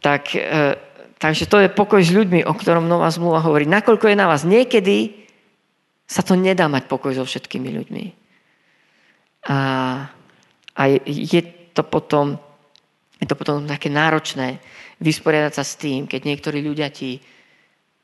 Tak, 0.00 0.32
e, 0.32 0.78
takže 1.18 1.50
to 1.50 1.58
je 1.60 1.68
pokoj 1.68 2.00
s 2.00 2.14
ľuďmi, 2.14 2.46
o 2.46 2.54
ktorom 2.54 2.86
Nová 2.86 3.10
zmluva 3.10 3.42
hovorí. 3.42 3.66
Nakoľko 3.66 4.06
je 4.08 4.16
na 4.16 4.30
vás 4.30 4.46
niekedy 4.46 5.26
sa 6.10 6.26
to 6.26 6.34
nedá 6.34 6.66
mať 6.66 6.90
pokoj 6.90 7.14
so 7.14 7.22
všetkými 7.22 7.70
ľuďmi. 7.70 8.04
A, 9.46 9.58
a 10.74 10.82
je 11.06 11.42
to 11.70 11.86
potom 11.86 12.34
je 13.20 13.28
to 13.28 13.36
potom 13.36 13.68
také 13.68 13.92
náročné 13.92 14.58
vysporiadať 14.98 15.52
sa 15.52 15.60
s 15.60 15.76
tým, 15.76 16.08
keď 16.08 16.24
niektorí 16.24 16.64
ľudia 16.64 16.88
ti 16.88 17.20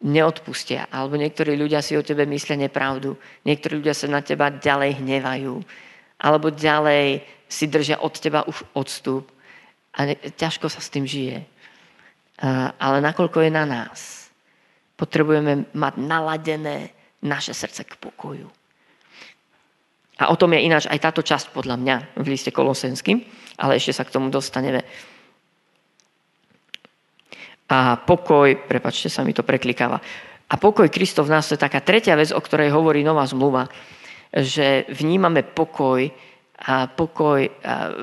neodpustia, 0.05 0.93
alebo 0.93 1.17
niektorí 1.17 1.57
ľudia 1.57 1.81
si 1.81 1.97
o 1.97 2.05
tebe 2.05 2.29
myslia 2.29 2.69
nepravdu, 2.69 3.17
niektorí 3.49 3.81
ľudia 3.81 3.97
sa 3.97 4.13
na 4.13 4.21
teba 4.21 4.53
ďalej 4.53 5.01
hnevajú, 5.01 5.57
alebo 6.21 6.53
ďalej 6.53 7.25
si 7.49 7.65
držia 7.65 8.05
od 8.05 8.13
teba 8.13 8.45
už 8.45 8.61
odstup 8.77 9.25
a 9.97 10.13
ne, 10.13 10.21
ťažko 10.21 10.69
sa 10.69 10.85
s 10.85 10.93
tým 10.93 11.09
žije. 11.09 11.41
A, 12.45 12.77
ale 12.77 13.01
nakoľko 13.01 13.41
je 13.41 13.51
na 13.57 13.65
nás, 13.65 14.29
potrebujeme 15.01 15.65
mať 15.73 15.95
naladené 15.97 16.93
naše 17.23 17.55
srdce 17.55 17.85
k 17.85 17.97
pokoju. 17.97 18.49
A 20.17 20.33
o 20.33 20.37
tom 20.37 20.53
je 20.57 20.65
ináč 20.65 20.89
aj 20.89 21.01
táto 21.01 21.21
časť 21.21 21.53
podľa 21.53 21.77
mňa 21.77 21.97
v 22.21 22.27
liste 22.33 22.49
Kolosenským, 22.49 23.21
ale 23.61 23.77
ešte 23.77 23.93
sa 23.93 24.05
k 24.05 24.17
tomu 24.17 24.33
dostaneme. 24.33 24.81
A 27.69 28.01
pokoj, 28.01 28.49
prepačte 28.65 29.13
sa 29.13 29.27
mi 29.27 29.37
to 29.37 29.45
preklikáva, 29.45 30.01
a 30.47 30.55
pokoj 30.55 30.87
Kristov 30.87 31.27
v 31.27 31.35
nás 31.35 31.51
to 31.51 31.59
je 31.59 31.65
taká 31.67 31.83
tretia 31.83 32.15
vec, 32.15 32.31
o 32.31 32.39
ktorej 32.39 32.71
hovorí 32.71 33.03
nová 33.03 33.27
zmluva, 33.27 33.67
že 34.31 34.87
vnímame 34.95 35.43
pokoj 35.43 36.07
a 36.63 36.87
pokoj 36.87 37.51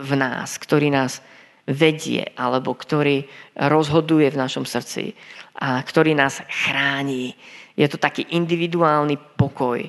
v 0.04 0.12
nás, 0.20 0.60
ktorý 0.60 0.92
nás 0.92 1.24
vedie, 1.70 2.34
alebo 2.36 2.76
ktorý 2.76 3.24
rozhoduje 3.56 4.28
v 4.32 4.40
našom 4.40 4.68
srdci 4.68 5.16
a 5.60 5.80
ktorý 5.80 6.12
nás 6.18 6.44
chráni 6.50 7.36
je 7.74 7.88
to 7.90 7.98
taký 7.98 8.30
individuálny 8.38 9.18
pokoj, 9.38 9.82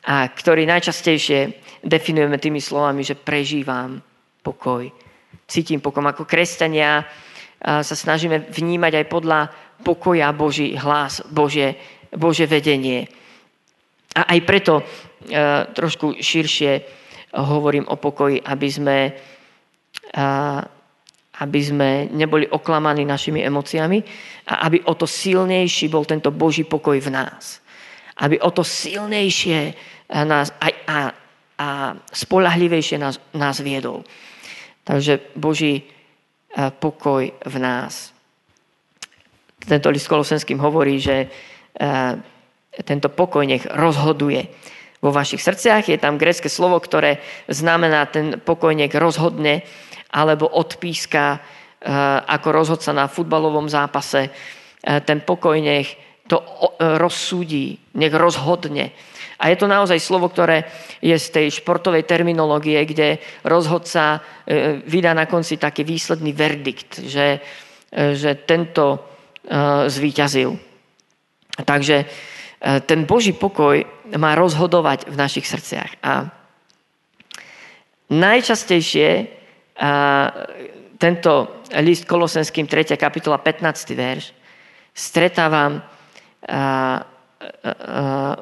a 0.00 0.28
ktorý 0.28 0.64
najčastejšie 0.64 1.60
definujeme 1.84 2.40
tými 2.40 2.60
slovami, 2.60 3.04
že 3.04 3.16
prežívam 3.16 4.00
pokoj. 4.40 4.88
Cítim 5.44 5.80
pokoj. 5.80 6.04
Ako 6.08 6.24
kresťania 6.24 7.04
sa 7.60 7.94
snažíme 7.96 8.48
vnímať 8.48 9.04
aj 9.04 9.06
podľa 9.12 9.40
pokoja 9.84 10.32
Boží 10.32 10.72
hlas, 10.76 11.20
Božie, 11.28 11.76
Bože 12.12 12.48
vedenie. 12.48 13.08
A 14.16 14.34
aj 14.36 14.40
preto 14.42 14.80
e, 14.80 14.84
trošku 15.70 16.18
širšie 16.18 16.72
hovorím 17.36 17.86
o 17.86 17.96
pokoji, 18.00 18.42
aby 18.42 18.68
sme, 18.72 18.98
aby 21.40 21.60
sme 21.64 21.90
neboli 22.12 22.44
oklamaní 22.48 23.08
našimi 23.08 23.40
emóciami 23.40 23.98
a 24.52 24.68
aby 24.68 24.84
o 24.84 24.94
to 24.94 25.08
silnejší 25.08 25.88
bol 25.88 26.04
tento 26.04 26.28
Boží 26.28 26.68
pokoj 26.68 27.00
v 27.00 27.08
nás. 27.08 27.64
Aby 28.20 28.40
o 28.44 28.50
to 28.52 28.60
silnejšie 28.60 29.72
nás 30.28 30.52
aj, 30.60 30.72
a, 30.84 30.98
a 31.56 31.68
spolahlivejšie 32.12 33.00
nás, 33.00 33.16
nás 33.32 33.56
viedol. 33.64 34.04
Takže 34.84 35.32
Boží 35.32 35.80
e, 35.80 35.82
pokoj 36.68 37.32
v 37.32 37.56
nás. 37.56 38.12
Tento 39.60 39.88
list 39.92 40.08
Kolosenským 40.08 40.56
hovorí, 40.56 40.96
že 40.96 41.28
tento 42.84 43.08
pokoj 43.10 43.42
nech 43.44 43.66
rozhoduje 43.66 44.46
vo 45.00 45.10
vašich 45.10 45.42
srdciach. 45.42 45.88
Je 45.88 45.98
tam 45.98 46.20
grecké 46.20 46.46
slovo, 46.52 46.78
ktoré 46.78 47.18
znamená 47.48 48.06
ten 48.06 48.38
pokoj 48.38 48.76
nech 48.76 48.92
rozhodne 48.92 49.64
alebo 50.10 50.50
odpíska 50.50 51.38
eh, 51.38 51.40
ako 52.26 52.48
rozhodca 52.50 52.90
na 52.92 53.06
futbalovom 53.06 53.70
zápase. 53.70 54.30
Eh, 54.30 55.00
ten 55.06 55.22
pokoj 55.22 55.56
nech 55.58 55.94
to 56.30 56.38
rozsúdi, 56.78 57.74
nech 57.98 58.14
rozhodne. 58.14 58.94
A 59.40 59.50
je 59.50 59.56
to 59.58 59.66
naozaj 59.66 59.98
slovo, 59.98 60.30
ktoré 60.30 60.62
je 61.02 61.16
z 61.18 61.26
tej 61.34 61.46
športovej 61.58 62.06
terminológie, 62.06 62.78
kde 62.86 63.18
rozhodca 63.42 64.22
eh, 64.46 64.78
vydá 64.86 65.14
na 65.14 65.26
konci 65.26 65.58
taký 65.58 65.82
výsledný 65.82 66.30
verdikt, 66.30 67.02
že, 67.02 67.42
že 67.90 68.38
tento 68.46 69.10
zvíťazil. 69.90 70.54
Takže 71.66 72.06
ten 72.60 73.02
Boží 73.02 73.34
pokoj 73.34 73.82
má 74.14 74.38
rozhodovať 74.38 75.10
v 75.10 75.16
našich 75.18 75.48
srdciach. 75.48 75.98
A 76.04 76.30
najčastejšie 78.12 79.39
tento 81.00 81.32
list 81.80 82.04
Kolosenským 82.04 82.68
3. 82.68 83.00
kapitola 83.00 83.40
15. 83.40 83.96
verš 83.96 84.24
stretávam 84.92 85.80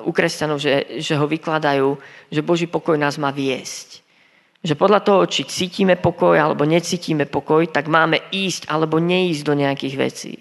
u 0.03 0.11
kresťanov, 0.11 0.59
že, 0.59 0.99
že 0.99 1.15
ho 1.15 1.31
vykladajú, 1.31 1.89
že 2.35 2.43
Boží 2.43 2.67
pokoj 2.67 2.99
nás 2.99 3.15
má 3.15 3.31
viesť. 3.31 4.03
Že 4.59 4.75
podľa 4.75 5.01
toho, 5.07 5.23
či 5.31 5.47
cítime 5.47 5.95
pokoj 5.95 6.35
alebo 6.35 6.67
necítime 6.67 7.31
pokoj, 7.31 7.71
tak 7.71 7.87
máme 7.87 8.19
ísť 8.35 8.67
alebo 8.67 8.99
neísť 8.99 9.43
do 9.47 9.55
nejakých 9.55 9.95
vecí. 9.95 10.35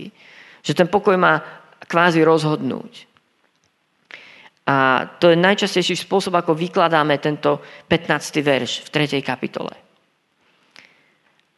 Že 0.65 0.73
ten 0.73 0.87
pokoj 0.89 1.13
má 1.21 1.45
kvázi 1.85 2.25
rozhodnúť. 2.25 3.05
A 4.67 5.05
to 5.21 5.31
je 5.31 5.37
najčastejší 5.37 5.95
spôsob, 5.95 6.33
ako 6.35 6.57
vykladáme 6.57 7.21
tento 7.21 7.61
15. 7.87 8.41
verš 8.41 8.71
v 8.83 9.21
3. 9.21 9.21
kapitole. 9.21 9.86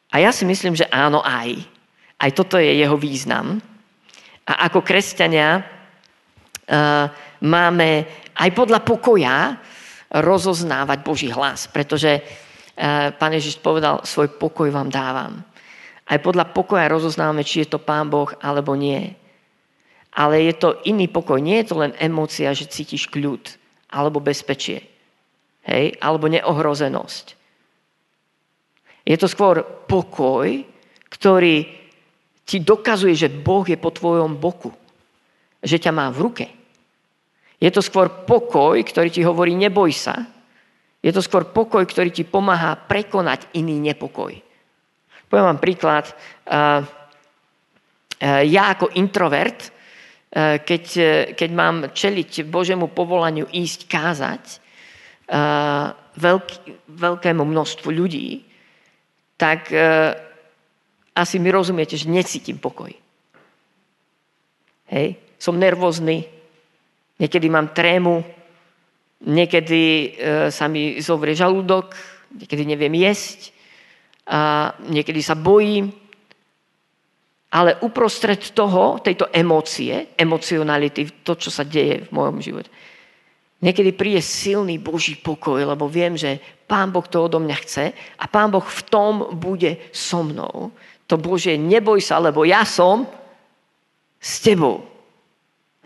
A 0.10 0.22
ja 0.22 0.34
si 0.34 0.44
myslím, 0.46 0.74
že 0.74 0.90
áno 0.90 1.22
aj. 1.22 1.60
Aj 2.20 2.32
toto 2.34 2.58
je 2.58 2.70
jeho 2.70 2.98
význam. 2.98 3.62
A 4.50 4.68
ako 4.68 4.82
kresťania 4.82 5.62
uh, 5.62 7.06
máme 7.46 8.10
aj 8.34 8.50
podľa 8.58 8.82
pokoja 8.82 9.56
rozoznávať 10.10 11.00
Boží 11.06 11.30
hlas, 11.30 11.70
pretože 11.70 12.20
uh, 12.20 13.14
Pán 13.14 13.32
Ježiš 13.38 13.62
povedal, 13.62 14.02
svoj 14.04 14.34
pokoj 14.42 14.74
vám 14.74 14.90
dávam. 14.90 15.46
Aj 16.10 16.18
podľa 16.18 16.50
pokoja 16.50 16.90
rozoznávame, 16.90 17.46
či 17.46 17.62
je 17.62 17.78
to 17.78 17.80
Pán 17.80 18.10
Boh 18.10 18.34
alebo 18.42 18.74
nie 18.74 19.14
ale 20.20 20.52
je 20.52 20.54
to 20.58 20.82
iný 20.84 21.08
pokoj. 21.08 21.40
Nie 21.40 21.64
je 21.64 21.72
to 21.72 21.76
len 21.80 21.94
emócia, 22.02 22.52
že 22.52 22.68
cítiš 22.68 23.08
kľud 23.08 23.56
alebo 23.88 24.20
bezpečie. 24.20 24.84
Hej? 25.64 25.96
Alebo 26.04 26.28
neohrozenosť. 26.28 27.39
Je 29.10 29.18
to 29.18 29.26
skôr 29.26 29.66
pokoj, 29.90 30.46
ktorý 31.10 31.66
ti 32.46 32.62
dokazuje, 32.62 33.18
že 33.18 33.34
Boh 33.34 33.66
je 33.66 33.74
po 33.74 33.90
tvojom 33.90 34.38
boku. 34.38 34.70
Že 35.66 35.90
ťa 35.90 35.92
má 35.92 36.14
v 36.14 36.22
ruke. 36.30 36.46
Je 37.58 37.70
to 37.74 37.82
skôr 37.82 38.08
pokoj, 38.30 38.78
ktorý 38.78 39.10
ti 39.10 39.26
hovorí 39.26 39.58
neboj 39.58 39.90
sa. 39.90 40.30
Je 41.02 41.10
to 41.10 41.26
skôr 41.26 41.50
pokoj, 41.50 41.82
ktorý 41.84 42.14
ti 42.14 42.22
pomáha 42.22 42.78
prekonať 42.78 43.50
iný 43.58 43.82
nepokoj. 43.82 44.32
Poviem 45.26 45.48
vám 45.50 45.62
príklad. 45.62 46.06
Ja 48.22 48.64
ako 48.72 48.94
introvert 48.94 49.80
Eh, 50.30 50.62
keď, 50.62 50.86
eh, 50.98 51.34
keď 51.34 51.50
mám 51.50 51.76
čeliť 51.90 52.46
Božemu 52.46 52.94
povolaniu 52.94 53.50
ísť 53.50 53.90
kázať 53.90 54.44
eh, 55.26 55.90
veľký, 56.22 56.86
veľkému 56.86 57.42
množstvu 57.42 57.90
ľudí, 57.90 58.46
tak 59.40 59.72
asi 61.16 61.36
mi 61.40 61.48
rozumiete, 61.48 61.96
že 61.96 62.12
necítim 62.12 62.60
pokoj. 62.60 62.92
Hej? 64.92 65.16
Som 65.40 65.56
nervózny, 65.56 66.28
niekedy 67.16 67.48
mám 67.48 67.72
trému, 67.72 68.20
niekedy 69.24 70.16
sa 70.52 70.68
mi 70.68 71.00
zovrie 71.00 71.32
žalúdok, 71.40 71.96
niekedy 72.36 72.68
neviem 72.68 73.00
jesť, 73.00 73.56
a 74.30 74.76
niekedy 74.86 75.24
sa 75.26 75.34
bojím, 75.34 75.90
ale 77.50 77.82
uprostred 77.82 78.54
toho, 78.54 79.02
tejto 79.02 79.26
emócie, 79.34 80.14
emocionality, 80.14 81.26
to, 81.26 81.34
čo 81.34 81.50
sa 81.50 81.66
deje 81.66 82.06
v 82.06 82.10
mojom 82.14 82.38
živote, 82.38 82.70
niekedy 83.60 83.92
príde 83.96 84.24
silný 84.24 84.80
Boží 84.80 85.20
pokoj, 85.20 85.60
lebo 85.64 85.88
viem, 85.92 86.16
že 86.16 86.40
Pán 86.70 86.92
Boh 86.92 87.06
to 87.08 87.28
odo 87.28 87.40
mňa 87.40 87.58
chce 87.64 87.86
a 87.94 88.26
Pán 88.28 88.52
Boh 88.52 88.64
v 88.64 88.82
tom 88.88 89.14
bude 89.36 89.92
so 89.92 90.24
mnou. 90.24 90.72
To 91.10 91.16
Bože, 91.18 91.58
neboj 91.58 92.00
sa, 92.00 92.22
lebo 92.22 92.46
ja 92.46 92.64
som 92.64 93.10
s 94.22 94.44
tebou. 94.46 94.86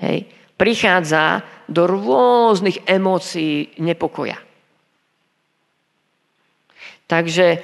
Hej. 0.01 0.27
Prichádza 0.59 1.41
do 1.71 1.87
rôznych 1.87 2.83
emócií 2.85 3.71
nepokoja. 3.79 4.35
Takže 7.07 7.63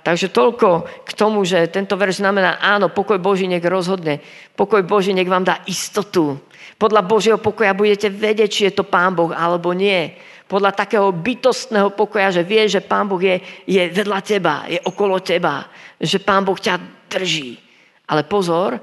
takže 0.00 0.32
toľko 0.32 0.88
k 1.04 1.10
tomu, 1.12 1.44
že 1.44 1.68
tento 1.68 2.00
verš 2.00 2.24
znamená, 2.24 2.56
áno, 2.64 2.88
pokoj 2.88 3.20
Boží 3.20 3.44
nech 3.44 3.64
rozhodne. 3.64 4.24
Pokoj 4.56 4.80
Boží 4.88 5.12
nech 5.12 5.28
vám 5.28 5.44
dá 5.44 5.60
istotu. 5.68 6.40
Podľa 6.80 7.04
Božieho 7.04 7.38
pokoja 7.38 7.76
budete 7.76 8.08
vedieť, 8.08 8.48
či 8.50 8.60
je 8.68 8.80
to 8.80 8.88
Pán 8.88 9.12
Boh 9.12 9.30
alebo 9.36 9.76
nie. 9.76 10.16
Podľa 10.48 10.72
takého 10.72 11.12
bytostného 11.12 11.92
pokoja, 11.92 12.40
že 12.40 12.42
vie, 12.44 12.64
že 12.68 12.80
Pán 12.80 13.04
Boh 13.04 13.20
je, 13.20 13.40
je 13.68 13.82
vedľa 13.92 14.20
teba, 14.24 14.64
je 14.64 14.80
okolo 14.80 15.20
teba, 15.20 15.68
že 16.00 16.20
Pán 16.20 16.44
Boh 16.48 16.56
ťa 16.56 16.80
drží. 17.12 17.60
Ale 18.08 18.24
pozor, 18.24 18.80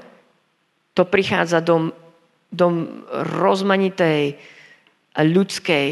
to 0.94 1.06
prichádza 1.10 1.62
do, 1.62 1.90
do 2.54 2.68
rozmanitej 3.38 4.38
ľudskej 5.18 5.88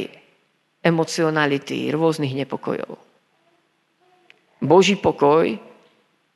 emocionality, 0.86 1.90
rôznych 1.92 2.38
nepokojov. 2.38 3.09
Boží 4.60 5.00
pokoj 5.00 5.48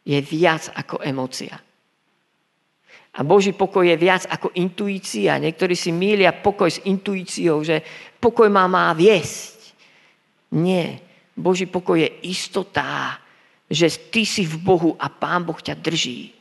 je 0.03 0.19
viac 0.23 0.71
ako 0.75 0.99
emócia. 1.03 1.59
A 3.13 3.19
Boží 3.21 3.53
pokoj 3.53 3.85
je 3.85 3.93
viac 3.93 4.25
ako 4.25 4.57
intuícia. 4.57 5.37
Niektorí 5.37 5.77
si 5.77 5.93
mília 5.93 6.33
pokoj 6.33 6.65
s 6.65 6.81
intuíciou, 6.81 7.61
že 7.61 7.83
pokoj 8.17 8.49
má 8.49 8.65
má 8.65 8.89
viesť. 8.97 9.77
Nie. 10.57 10.97
Boží 11.37 11.69
pokoj 11.69 11.97
je 11.97 12.09
istota, 12.25 13.21
že 13.69 13.89
ty 14.09 14.25
si 14.25 14.45
v 14.49 14.57
Bohu 14.57 14.97
a 14.97 15.13
Pán 15.13 15.45
Boh 15.45 15.57
ťa 15.57 15.77
drží. 15.77 16.33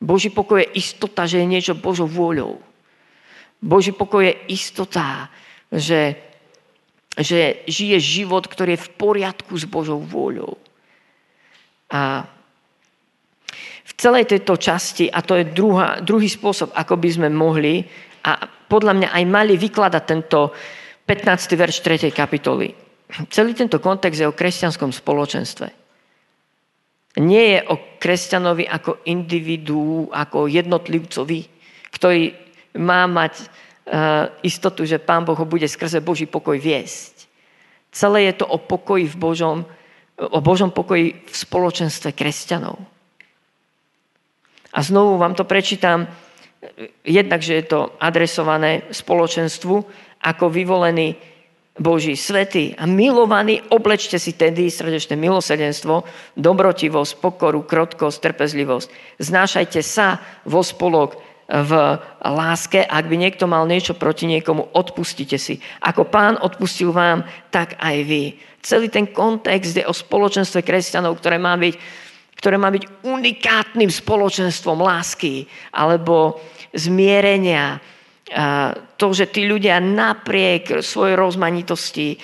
Boží 0.00 0.32
pokoj 0.32 0.60
je 0.60 0.72
istota, 0.80 1.24
že 1.28 1.40
je 1.40 1.46
niečo 1.48 1.76
Božou 1.76 2.08
vôľou. 2.08 2.60
Boží 3.60 3.92
pokoj 3.92 4.24
je 4.24 4.34
istota, 4.48 5.28
že, 5.68 6.16
že 7.12 7.60
žije 7.68 7.96
život, 8.00 8.48
ktorý 8.48 8.76
je 8.76 8.84
v 8.88 8.92
poriadku 8.96 9.52
s 9.52 9.68
Božou 9.68 10.00
vôľou. 10.00 10.56
A 11.90 12.22
v 13.84 13.92
celej 13.98 14.30
tejto 14.30 14.54
časti, 14.56 15.10
a 15.10 15.20
to 15.20 15.34
je 15.34 15.50
druhá, 15.50 15.98
druhý 16.00 16.30
spôsob, 16.30 16.70
ako 16.72 16.94
by 16.96 17.08
sme 17.10 17.28
mohli 17.28 17.82
a 18.22 18.46
podľa 18.46 18.92
mňa 18.96 19.08
aj 19.10 19.24
mali 19.26 19.58
vykladať 19.58 20.02
tento 20.06 20.54
15. 21.04 21.58
verš 21.58 21.76
3. 21.82 22.14
kapitoly. 22.14 22.70
Celý 23.34 23.58
tento 23.58 23.82
kontext 23.82 24.22
je 24.22 24.30
o 24.30 24.36
kresťanskom 24.36 24.94
spoločenstve. 24.94 25.68
Nie 27.18 27.58
je 27.58 27.60
o 27.66 27.98
kresťanovi 27.98 28.70
ako 28.70 29.02
individu, 29.10 30.06
ako 30.14 30.46
jednotlivcovi, 30.46 31.40
ktorý 31.90 32.30
má 32.78 33.10
mať 33.10 33.34
uh, 33.42 34.30
istotu, 34.46 34.86
že 34.86 35.02
Pán 35.02 35.26
Boh 35.26 35.34
ho 35.34 35.42
bude 35.42 35.66
skrze 35.66 35.98
Boží 35.98 36.30
pokoj 36.30 36.54
viesť. 36.54 37.26
Celé 37.90 38.30
je 38.30 38.38
to 38.38 38.46
o 38.46 38.62
pokoji 38.62 39.10
v 39.10 39.16
Božom 39.18 39.66
o 40.20 40.38
Božom 40.44 40.68
pokoji 40.68 41.24
v 41.24 41.34
spoločenstve 41.34 42.12
kresťanov. 42.12 42.76
A 44.70 44.78
znovu 44.84 45.16
vám 45.16 45.32
to 45.34 45.48
prečítam, 45.48 46.06
jednak, 47.02 47.40
že 47.40 47.58
je 47.58 47.64
to 47.66 47.80
adresované 47.96 48.84
spoločenstvu, 48.92 49.76
ako 50.20 50.44
vyvolený 50.52 51.16
Boží 51.80 52.12
svety 52.12 52.76
a 52.76 52.84
milovaní, 52.84 53.64
oblečte 53.72 54.20
si 54.20 54.36
tedy 54.36 54.68
srdečné 54.68 55.16
milosedenstvo, 55.16 56.04
dobrotivosť, 56.36 57.12
pokoru, 57.24 57.64
krotkosť, 57.64 58.20
trpezlivosť. 58.20 59.16
Znášajte 59.16 59.80
sa 59.80 60.20
vo 60.44 60.60
spolok 60.60 61.16
v 61.50 61.98
láske. 62.22 62.86
Ak 62.86 63.10
by 63.10 63.16
niekto 63.18 63.50
mal 63.50 63.66
niečo 63.66 63.98
proti 63.98 64.30
niekomu, 64.30 64.70
odpustite 64.70 65.34
si. 65.34 65.58
Ako 65.82 66.06
pán 66.06 66.38
odpustil 66.38 66.94
vám, 66.94 67.26
tak 67.50 67.74
aj 67.82 67.96
vy. 68.06 68.38
Celý 68.62 68.86
ten 68.86 69.10
kontext 69.10 69.74
je 69.74 69.82
o 69.82 69.90
spoločenstve 69.90 70.62
kresťanov, 70.62 71.18
ktoré 71.18 71.42
má 71.42 71.58
byť, 71.58 71.74
ktoré 72.38 72.54
má 72.54 72.70
byť 72.70 73.02
unikátnym 73.02 73.90
spoločenstvom 73.90 74.78
lásky 74.78 75.50
alebo 75.74 76.38
zmierenia, 76.70 77.82
to, 78.94 79.06
že 79.10 79.34
tí 79.34 79.42
ľudia 79.42 79.82
napriek 79.82 80.86
svojej 80.86 81.18
rozmanitosti 81.18 82.14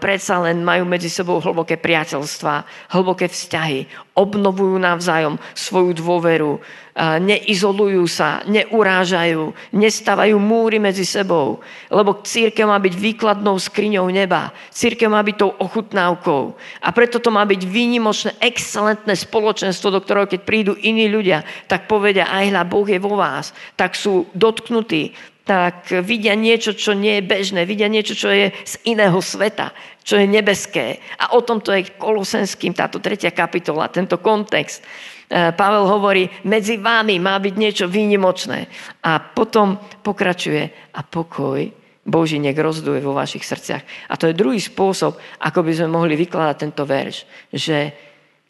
predsa 0.00 0.40
len 0.40 0.64
majú 0.64 0.88
medzi 0.88 1.12
sebou 1.12 1.44
hlboké 1.44 1.76
priateľstva, 1.76 2.64
hlboké 2.88 3.28
vzťahy, 3.28 3.84
obnovujú 4.16 4.80
navzájom 4.80 5.36
svoju 5.52 5.92
dôveru, 5.92 6.56
neizolujú 6.98 8.02
sa, 8.10 8.42
neurážajú, 8.48 9.54
nestávajú 9.70 10.34
múry 10.40 10.82
medzi 10.82 11.06
sebou, 11.06 11.62
lebo 11.92 12.24
církev 12.24 12.66
má 12.66 12.80
byť 12.82 12.94
výkladnou 12.96 13.54
skriňou 13.60 14.10
neba, 14.10 14.50
církev 14.74 15.06
má 15.06 15.22
byť 15.22 15.36
tou 15.38 15.52
ochutnávkou 15.54 16.42
a 16.82 16.88
preto 16.90 17.22
to 17.22 17.30
má 17.30 17.46
byť 17.46 17.60
výnimočné, 17.62 18.30
excelentné 18.42 19.14
spoločenstvo, 19.14 19.94
do 19.94 20.02
ktorého 20.02 20.26
keď 20.26 20.40
prídu 20.42 20.72
iní 20.74 21.06
ľudia, 21.06 21.46
tak 21.70 21.86
povedia, 21.86 22.26
aj 22.26 22.50
hľa, 22.50 22.62
Boh 22.66 22.88
je 22.88 22.98
vo 22.98 23.14
vás, 23.14 23.54
tak 23.78 23.94
sú 23.94 24.26
dotknutí, 24.34 25.14
tak 25.48 25.88
vidia 26.04 26.36
niečo, 26.36 26.76
čo 26.76 26.92
nie 26.92 27.18
je 27.18 27.24
bežné, 27.24 27.64
vidia 27.64 27.88
niečo, 27.88 28.12
čo 28.12 28.28
je 28.28 28.52
z 28.52 28.74
iného 28.84 29.16
sveta, 29.16 29.72
čo 30.04 30.20
je 30.20 30.28
nebeské. 30.28 31.00
A 31.16 31.32
o 31.32 31.40
tomto 31.40 31.72
je 31.72 31.88
Kolosenským 31.96 32.76
táto 32.76 33.00
tretia 33.00 33.32
kapitola, 33.32 33.88
tento 33.88 34.20
kontext. 34.20 34.84
E, 34.84 35.48
Pavel 35.56 35.88
hovorí, 35.88 36.28
medzi 36.44 36.76
vami 36.76 37.16
má 37.16 37.40
byť 37.40 37.54
niečo 37.56 37.88
výnimočné. 37.88 38.68
A 39.08 39.24
potom 39.24 39.80
pokračuje 40.04 40.92
a 40.92 41.00
pokoj 41.00 41.64
Boží 42.04 42.36
nech 42.36 42.56
rozduje 42.60 43.00
vo 43.00 43.16
vašich 43.16 43.48
srdciach. 43.48 44.12
A 44.12 44.20
to 44.20 44.28
je 44.28 44.36
druhý 44.36 44.60
spôsob, 44.60 45.16
ako 45.40 45.64
by 45.64 45.72
sme 45.72 45.88
mohli 45.96 46.12
vykladať 46.12 46.56
tento 46.60 46.84
verš, 46.84 47.24
že 47.56 47.96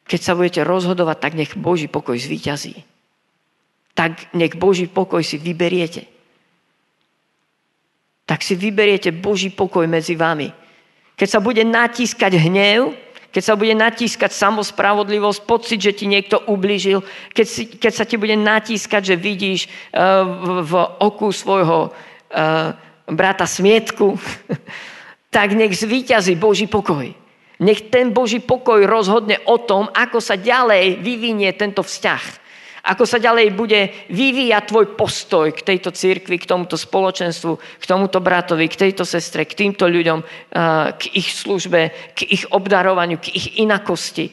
keď 0.02 0.20
sa 0.20 0.34
budete 0.34 0.66
rozhodovať, 0.66 1.16
tak 1.22 1.38
nech 1.38 1.54
Boží 1.54 1.86
pokoj 1.86 2.18
zvíťazí. 2.18 2.74
Tak 3.94 4.34
nech 4.34 4.58
Boží 4.58 4.90
pokoj 4.90 5.22
si 5.22 5.38
vyberiete 5.38 6.17
tak 8.28 8.44
si 8.44 8.52
vyberiete 8.52 9.08
Boží 9.08 9.48
pokoj 9.48 9.88
medzi 9.88 10.12
vami. 10.12 10.52
Keď 11.16 11.28
sa 11.32 11.40
bude 11.40 11.64
natískať 11.64 12.36
hnev, 12.36 12.92
keď 13.32 13.42
sa 13.42 13.56
bude 13.56 13.72
natískať 13.72 14.28
samospravodlivosť, 14.36 15.48
pocit, 15.48 15.80
že 15.80 15.96
ti 15.96 16.04
niekto 16.04 16.36
ubližil, 16.44 17.00
keď, 17.32 17.46
si, 17.48 17.64
keď 17.72 17.92
sa 17.96 18.04
ti 18.04 18.20
bude 18.20 18.36
natískať, 18.36 19.12
že 19.12 19.16
vidíš 19.16 19.60
uh, 19.64 20.60
v, 20.60 20.72
oku 21.00 21.32
svojho 21.32 21.88
uh, 21.88 22.76
brata 23.08 23.48
smietku, 23.48 24.20
tak 25.34 25.56
nech 25.56 25.72
zvýťazí 25.72 26.36
Boží 26.36 26.68
pokoj. 26.68 27.08
Nech 27.58 27.88
ten 27.88 28.12
Boží 28.12 28.44
pokoj 28.44 28.84
rozhodne 28.84 29.40
o 29.48 29.56
tom, 29.58 29.88
ako 29.90 30.20
sa 30.20 30.36
ďalej 30.36 31.00
vyvinie 31.00 31.48
tento 31.56 31.80
vzťah 31.80 32.47
ako 32.88 33.04
sa 33.04 33.20
ďalej 33.20 33.52
bude 33.52 34.08
vyvíjať 34.08 34.64
tvoj 34.72 34.96
postoj 34.96 35.52
k 35.52 35.60
tejto 35.60 35.92
cirkvi, 35.92 36.40
k 36.40 36.48
tomuto 36.48 36.80
spoločenstvu, 36.80 37.52
k 37.60 37.84
tomuto 37.84 38.24
bratovi, 38.24 38.64
k 38.64 38.88
tejto 38.88 39.04
sestre, 39.04 39.44
k 39.44 39.52
týmto 39.52 39.84
ľuďom, 39.84 40.24
k 40.96 41.02
ich 41.12 41.28
službe, 41.36 41.92
k 42.16 42.20
ich 42.24 42.48
obdarovaniu, 42.48 43.20
k 43.20 43.28
ich 43.36 43.60
inakosti. 43.60 44.32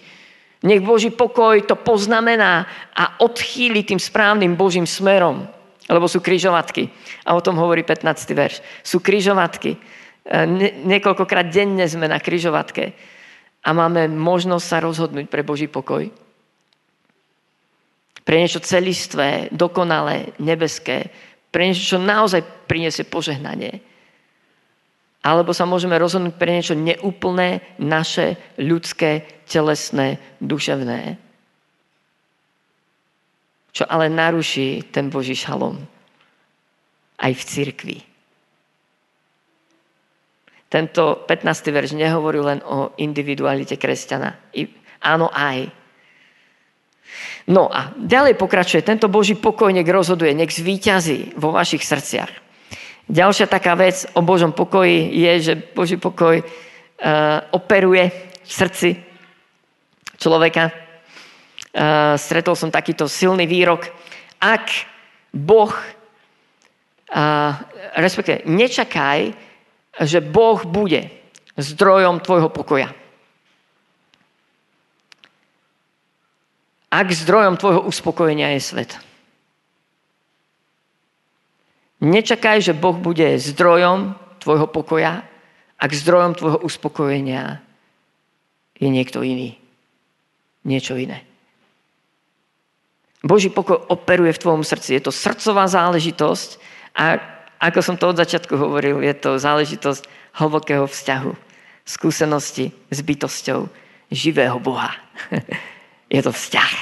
Nech 0.63 0.79
Boží 0.79 1.11
pokoj 1.11 1.67
to 1.67 1.75
poznamená 1.75 2.63
a 2.95 3.19
odchýli 3.19 3.83
tým 3.83 3.99
správnym 3.99 4.55
Božím 4.55 4.87
smerom. 4.87 5.43
Lebo 5.85 6.07
sú 6.09 6.23
kryžovatky. 6.23 6.89
A 7.27 7.37
o 7.37 7.43
tom 7.43 7.59
hovorí 7.59 7.83
15. 7.85 8.07
verš. 8.33 8.63
Sú 8.81 9.03
kryžovatky. 9.03 9.77
niekoľkokrát 10.89 11.53
denne 11.53 11.85
sme 11.85 12.09
na 12.09 12.17
kryžovatke. 12.17 12.97
A 13.61 13.69
máme 13.75 14.09
možnosť 14.09 14.65
sa 14.65 14.77
rozhodnúť 14.81 15.29
pre 15.29 15.45
Boží 15.45 15.69
pokoj 15.69 16.24
pre 18.25 18.41
niečo 18.41 18.59
celistvé, 18.59 19.53
dokonalé, 19.53 20.33
nebeské, 20.41 21.13
pre 21.53 21.69
niečo, 21.69 21.95
čo 21.95 21.97
naozaj 22.01 22.41
priniesie 22.65 23.05
požehnanie. 23.05 23.79
Alebo 25.21 25.53
sa 25.53 25.69
môžeme 25.69 25.95
rozhodnúť 25.97 26.33
pre 26.35 26.57
niečo 26.57 26.73
neúplné, 26.73 27.77
naše, 27.77 28.37
ľudské, 28.57 29.25
telesné, 29.45 30.17
duševné. 30.41 31.21
Čo 33.73 33.85
ale 33.85 34.09
naruší 34.09 34.89
ten 34.89 35.13
Boží 35.13 35.37
šalom. 35.37 35.81
Aj 37.21 37.31
v 37.31 37.43
cirkvi. 37.45 37.97
Tento 40.65 41.23
15. 41.29 41.45
verš 41.71 41.93
nehovorí 41.93 42.41
len 42.41 42.59
o 42.65 42.91
individualite 42.97 43.77
kresťana. 43.79 44.51
I, 44.57 44.67
áno, 44.99 45.29
aj 45.31 45.84
No 47.45 47.69
a 47.69 47.93
ďalej 47.95 48.35
pokračuje, 48.41 48.81
tento 48.81 49.05
Boží 49.05 49.37
pokoj 49.37 49.69
nech 49.69 49.85
rozhoduje, 49.85 50.33
nech 50.33 50.49
zvíťazí 50.49 51.37
vo 51.37 51.53
vašich 51.53 51.85
srdciach. 51.85 52.31
Ďalšia 53.05 53.45
taká 53.45 53.77
vec 53.77 54.09
o 54.17 54.25
Božom 54.25 54.49
pokoji 54.49 55.13
je, 55.13 55.31
že 55.39 55.53
Boží 55.77 56.01
pokoj 56.01 56.41
uh, 56.41 56.47
operuje 57.53 58.09
v 58.41 58.49
srdci 58.49 58.89
človeka. 60.17 60.73
Uh, 61.75 62.17
stretol 62.17 62.57
som 62.57 62.73
takýto 62.73 63.05
silný 63.05 63.45
výrok. 63.45 63.93
Ak 64.41 64.89
Boh, 65.29 65.69
uh, 65.69 67.53
respektíve 67.93 68.41
nečakaj, 68.49 69.37
že 70.01 70.19
Boh 70.25 70.65
bude 70.65 71.13
zdrojom 71.61 72.25
tvojho 72.25 72.49
pokoja. 72.49 72.89
Ak 76.89 77.07
zdrojom 77.11 77.57
tvojho 77.57 77.81
uspokojenia 77.85 78.55
je 78.55 78.61
svet. 78.61 78.91
Nečakaj, 82.03 82.61
že 82.61 82.77
Boh 82.77 82.95
bude 82.95 83.39
zdrojom 83.39 84.13
tvojho 84.43 84.67
pokoja, 84.69 85.25
ak 85.79 85.91
zdrojom 85.91 86.37
tvojho 86.37 86.59
uspokojenia 86.61 87.63
je 88.77 88.89
niekto 88.91 89.23
iný. 89.23 89.57
Niečo 90.65 90.97
iné. 90.97 91.23
Boží 93.25 93.49
pokoj 93.49 93.89
operuje 93.89 94.37
v 94.37 94.41
tvojom 94.41 94.61
srdci. 94.61 94.93
Je 94.93 95.01
to 95.01 95.09
srdcová 95.09 95.65
záležitosť 95.65 96.61
a 96.93 97.17
ako 97.57 97.79
som 97.81 97.95
to 97.97 98.11
od 98.11 98.19
začiatku 98.21 98.53
hovoril, 98.53 99.01
je 99.01 99.15
to 99.17 99.41
záležitosť 99.41 100.05
hlbokého 100.37 100.85
vzťahu, 100.85 101.33
skúsenosti 101.87 102.69
s 102.91 102.99
bytosťou 103.01 103.65
živého 104.13 104.61
Boha. 104.61 104.93
Je 106.15 106.23
to 106.23 106.31
vzťah. 106.31 106.73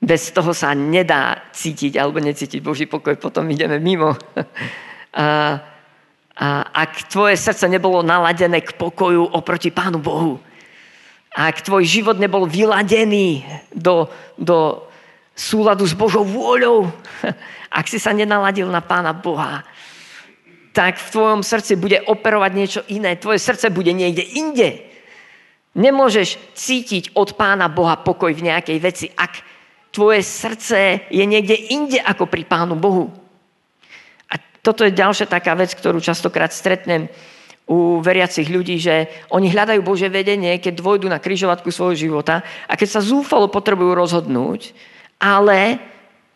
Bez 0.00 0.32
toho 0.32 0.56
sa 0.56 0.72
nedá 0.72 1.52
cítiť 1.52 2.00
alebo 2.00 2.16
necítiť 2.16 2.64
Boží 2.64 2.88
pokoj, 2.88 3.20
potom 3.20 3.44
ideme 3.52 3.76
mimo. 3.76 4.16
A, 5.16 5.56
a 6.36 6.48
ak 6.72 7.12
tvoje 7.12 7.36
srdce 7.36 7.68
nebolo 7.68 8.04
naladené 8.04 8.64
k 8.64 8.76
pokoju 8.76 9.36
oproti 9.36 9.68
Pánu 9.68 10.00
Bohu, 10.00 10.40
ak 11.36 11.60
tvoj 11.60 11.84
život 11.84 12.16
nebol 12.16 12.48
vyladený 12.48 13.44
do, 13.76 14.08
do 14.40 14.88
súladu 15.36 15.84
s 15.84 15.92
Božou 15.92 16.24
vôľou, 16.24 16.88
ak 17.80 17.84
si 17.84 18.00
sa 18.00 18.16
nenaladil 18.16 18.68
na 18.72 18.80
Pána 18.80 19.12
Boha, 19.12 19.60
tak 20.72 21.00
v 21.00 21.12
tvojom 21.12 21.40
srdci 21.44 21.76
bude 21.76 22.00
operovať 22.04 22.52
niečo 22.52 22.80
iné. 22.92 23.16
Tvoje 23.16 23.40
srdce 23.40 23.68
bude 23.72 23.92
niekde 23.92 24.24
inde. 24.24 24.85
Nemôžeš 25.76 26.40
cítiť 26.56 27.12
od 27.12 27.36
Pána 27.36 27.68
Boha 27.68 28.00
pokoj 28.00 28.32
v 28.32 28.48
nejakej 28.48 28.78
veci, 28.80 29.06
ak 29.12 29.44
tvoje 29.92 30.24
srdce 30.24 31.08
je 31.12 31.24
niekde 31.28 31.52
inde 31.52 32.00
ako 32.00 32.24
pri 32.24 32.48
Pánu 32.48 32.80
Bohu. 32.80 33.12
A 34.32 34.40
toto 34.64 34.88
je 34.88 34.96
ďalšia 34.96 35.28
taká 35.28 35.52
vec, 35.52 35.76
ktorú 35.76 36.00
častokrát 36.00 36.48
stretnem 36.48 37.12
u 37.66 38.00
veriacich 38.00 38.46
ľudí, 38.46 38.78
že 38.78 39.26
oni 39.34 39.50
hľadajú 39.50 39.80
Bože 39.82 40.08
vedenie, 40.08 40.56
keď 40.62 40.80
dvojdu 40.80 41.10
na 41.10 41.20
kryžovatku 41.20 41.68
svojho 41.68 42.08
života 42.08 42.40
a 42.64 42.72
keď 42.78 42.88
sa 42.96 43.00
zúfalo 43.02 43.50
potrebujú 43.50 43.92
rozhodnúť, 43.92 44.72
ale 45.18 45.76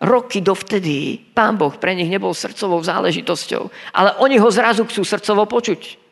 roky 0.02 0.42
dovtedy 0.42 1.22
Pán 1.32 1.54
Boh 1.54 1.72
pre 1.76 1.94
nich 1.94 2.10
nebol 2.10 2.34
srdcovou 2.34 2.82
záležitosťou, 2.82 3.62
ale 3.94 4.10
oni 4.18 4.36
ho 4.42 4.48
zrazu 4.50 4.82
chcú 4.88 5.06
srdcovo 5.06 5.46
počuť. 5.46 6.09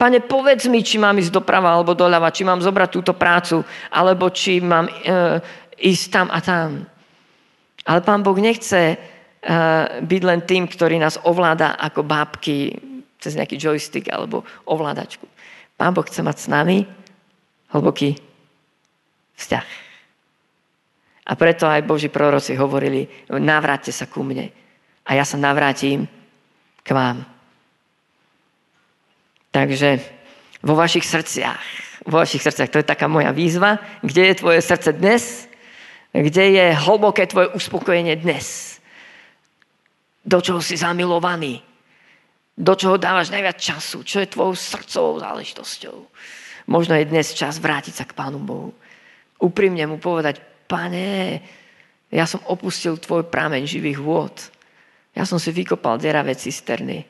Pane, 0.00 0.24
povedz 0.24 0.64
mi, 0.72 0.80
či 0.80 0.96
mám 0.96 1.20
ísť 1.20 1.28
doprava 1.28 1.76
alebo 1.76 1.92
doľava, 1.92 2.32
či 2.32 2.48
mám 2.48 2.64
zobrať 2.64 2.88
túto 2.88 3.12
prácu, 3.12 3.60
alebo 3.92 4.32
či 4.32 4.56
mám 4.64 4.88
e, 4.88 4.92
ísť 5.76 6.04
tam 6.08 6.26
a 6.32 6.40
tam. 6.40 6.88
Ale 7.84 8.00
Pán 8.00 8.20
Boh 8.20 8.36
nechce 8.36 8.96
uh, 8.96 10.04
byť 10.04 10.22
len 10.22 10.40
tým, 10.44 10.68
ktorý 10.68 11.00
nás 11.00 11.16
ovláda 11.24 11.80
ako 11.80 12.04
bábky 12.04 12.76
cez 13.16 13.32
nejaký 13.36 13.56
joystick 13.56 14.12
alebo 14.12 14.44
ovládačku. 14.68 15.24
Pán 15.80 15.96
Boh 15.96 16.04
chce 16.04 16.20
mať 16.20 16.36
s 16.44 16.46
nami 16.52 16.84
hlboký 17.72 18.20
vzťah. 19.40 19.66
A 21.30 21.32
preto 21.38 21.64
aj 21.64 21.86
Boží 21.88 22.12
proroci 22.12 22.52
hovorili, 22.58 23.06
navráťte 23.32 23.92
sa 23.94 24.04
ku 24.10 24.20
mne 24.20 24.52
a 25.06 25.10
ja 25.14 25.24
sa 25.24 25.40
navrátim 25.40 26.04
k 26.84 26.88
vám. 26.90 27.24
Takže 29.50 29.98
vo 30.62 30.78
vašich 30.78 31.02
srdciach, 31.02 31.64
vo 32.06 32.22
vašich 32.22 32.42
srdciach, 32.42 32.70
to 32.70 32.80
je 32.80 32.86
taká 32.86 33.10
moja 33.10 33.34
výzva, 33.34 33.82
kde 34.00 34.30
je 34.30 34.34
tvoje 34.38 34.60
srdce 34.62 34.94
dnes, 34.94 35.50
kde 36.14 36.44
je 36.54 36.66
hlboké 36.74 37.26
tvoje 37.26 37.50
uspokojenie 37.54 38.18
dnes, 38.18 38.78
do 40.26 40.38
čoho 40.38 40.62
si 40.62 40.76
zamilovaný, 40.76 41.62
do 42.58 42.74
čoho 42.76 43.00
dávaš 43.00 43.32
najviac 43.32 43.56
času, 43.56 44.04
čo 44.04 44.20
je 44.20 44.28
tvojou 44.28 44.54
srdcovou 44.54 45.14
záležitosťou. 45.18 45.96
Možno 46.70 46.94
je 46.94 47.08
dnes 47.08 47.34
čas 47.34 47.58
vrátiť 47.58 47.94
sa 47.94 48.04
k 48.06 48.14
Pánu 48.14 48.38
Bohu. 48.38 48.70
Úprimne 49.40 49.82
mu 49.88 49.96
povedať, 49.96 50.38
pane, 50.68 51.40
ja 52.12 52.26
som 52.28 52.44
opustil 52.46 53.00
tvoj 53.00 53.26
prámeň 53.26 53.66
živých 53.66 53.98
vôd. 53.98 54.34
Ja 55.16 55.26
som 55.26 55.40
si 55.40 55.50
vykopal 55.50 55.98
deravé 55.98 56.36
cisterny. 56.36 57.02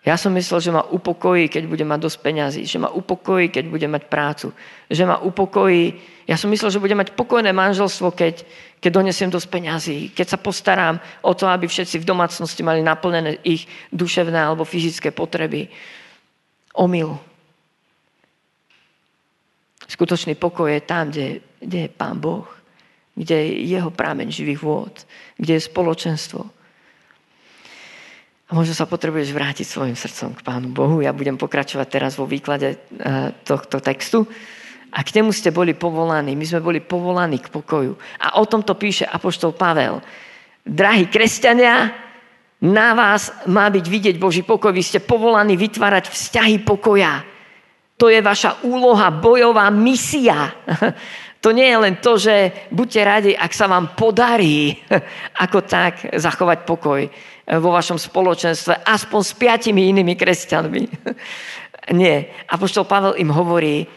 Ja 0.00 0.16
som 0.16 0.32
myslel, 0.32 0.64
že 0.64 0.72
ma 0.72 0.80
upokojí, 0.80 1.52
keď 1.52 1.68
bude 1.68 1.84
mať 1.84 2.00
dosť 2.00 2.18
peňazí, 2.24 2.62
že 2.64 2.80
ma 2.80 2.88
upokojí, 2.88 3.52
keď 3.52 3.64
bude 3.68 3.84
mať 3.84 4.08
prácu, 4.08 4.48
že 4.88 5.04
ma 5.04 5.20
upokojí. 5.20 5.92
Ja 6.24 6.40
som 6.40 6.48
myslel, 6.48 6.72
že 6.72 6.80
bude 6.80 6.96
mať 6.96 7.12
pokojné 7.12 7.52
manželstvo, 7.52 8.16
keď, 8.16 8.40
keď 8.80 8.90
donesiem 8.96 9.28
dosť 9.28 9.48
peňazí, 9.52 9.98
keď 10.16 10.26
sa 10.32 10.38
postarám 10.40 10.96
o 11.20 11.36
to, 11.36 11.44
aby 11.44 11.68
všetci 11.68 12.00
v 12.00 12.08
domácnosti 12.08 12.64
mali 12.64 12.80
naplnené 12.80 13.44
ich 13.44 13.68
duševné 13.92 14.40
alebo 14.40 14.64
fyzické 14.64 15.12
potreby. 15.12 15.68
Omyl. 16.80 17.20
Skutočný 19.84 20.32
pokoj 20.32 20.70
je 20.70 20.80
tam, 20.80 21.12
kde, 21.12 21.44
kde 21.60 21.78
je 21.84 21.90
Pán 21.92 22.16
Boh, 22.16 22.48
kde 23.12 23.36
je 23.36 23.76
jeho 23.76 23.92
prámeň 23.92 24.32
živých 24.32 24.64
vôd, 24.64 24.94
kde 25.36 25.60
je 25.60 25.68
spoločenstvo. 25.68 26.59
A 28.50 28.58
možno 28.58 28.74
sa 28.74 28.90
potrebuješ 28.90 29.30
vrátiť 29.30 29.62
svojim 29.62 29.94
srdcom 29.94 30.34
k 30.34 30.42
Pánu 30.42 30.74
Bohu. 30.74 30.98
Ja 30.98 31.14
budem 31.14 31.38
pokračovať 31.38 31.86
teraz 31.86 32.18
vo 32.18 32.26
výklade 32.26 32.74
eh, 32.74 32.78
tohto 33.46 33.78
textu. 33.78 34.26
A 34.90 35.06
k 35.06 35.22
nemu 35.22 35.30
ste 35.30 35.54
boli 35.54 35.70
povolaní. 35.70 36.34
My 36.34 36.42
sme 36.42 36.58
boli 36.58 36.82
povolaní 36.82 37.38
k 37.38 37.46
pokoju. 37.46 37.94
A 38.18 38.42
o 38.42 38.44
tomto 38.50 38.74
píše 38.74 39.06
Apoštol 39.06 39.54
Pavel. 39.54 40.02
Drahí 40.66 41.06
kresťania, 41.06 41.94
na 42.60 42.92
vás 42.92 43.30
má 43.46 43.70
byť 43.70 43.86
vidieť 43.86 44.16
Boží 44.18 44.42
pokoj. 44.42 44.74
Vy 44.74 44.82
ste 44.82 44.98
povolaní 44.98 45.54
vytvárať 45.54 46.10
vzťahy 46.10 46.66
pokoja. 46.66 47.22
To 48.02 48.10
je 48.10 48.18
vaša 48.18 48.66
úloha, 48.66 49.14
bojová 49.14 49.70
misia. 49.70 50.50
To 51.40 51.56
nie 51.56 51.72
je 51.72 51.78
len 51.80 51.94
to, 51.96 52.20
že 52.20 52.52
buďte 52.68 53.00
radi, 53.00 53.32
ak 53.32 53.52
sa 53.56 53.64
vám 53.64 53.96
podarí 53.96 54.76
ako 55.44 55.64
tak 55.64 56.12
zachovať 56.12 56.58
pokoj 56.68 57.00
vo 57.58 57.70
vašom 57.72 57.96
spoločenstve, 57.96 58.84
aspoň 58.84 59.20
s 59.24 59.32
piatimi 59.34 59.88
inými 59.90 60.14
kresťanmi. 60.14 60.82
Nie. 62.00 62.30
Apoštol 62.46 62.84
Pavel 62.84 63.18
im 63.18 63.32
hovorí, 63.32 63.88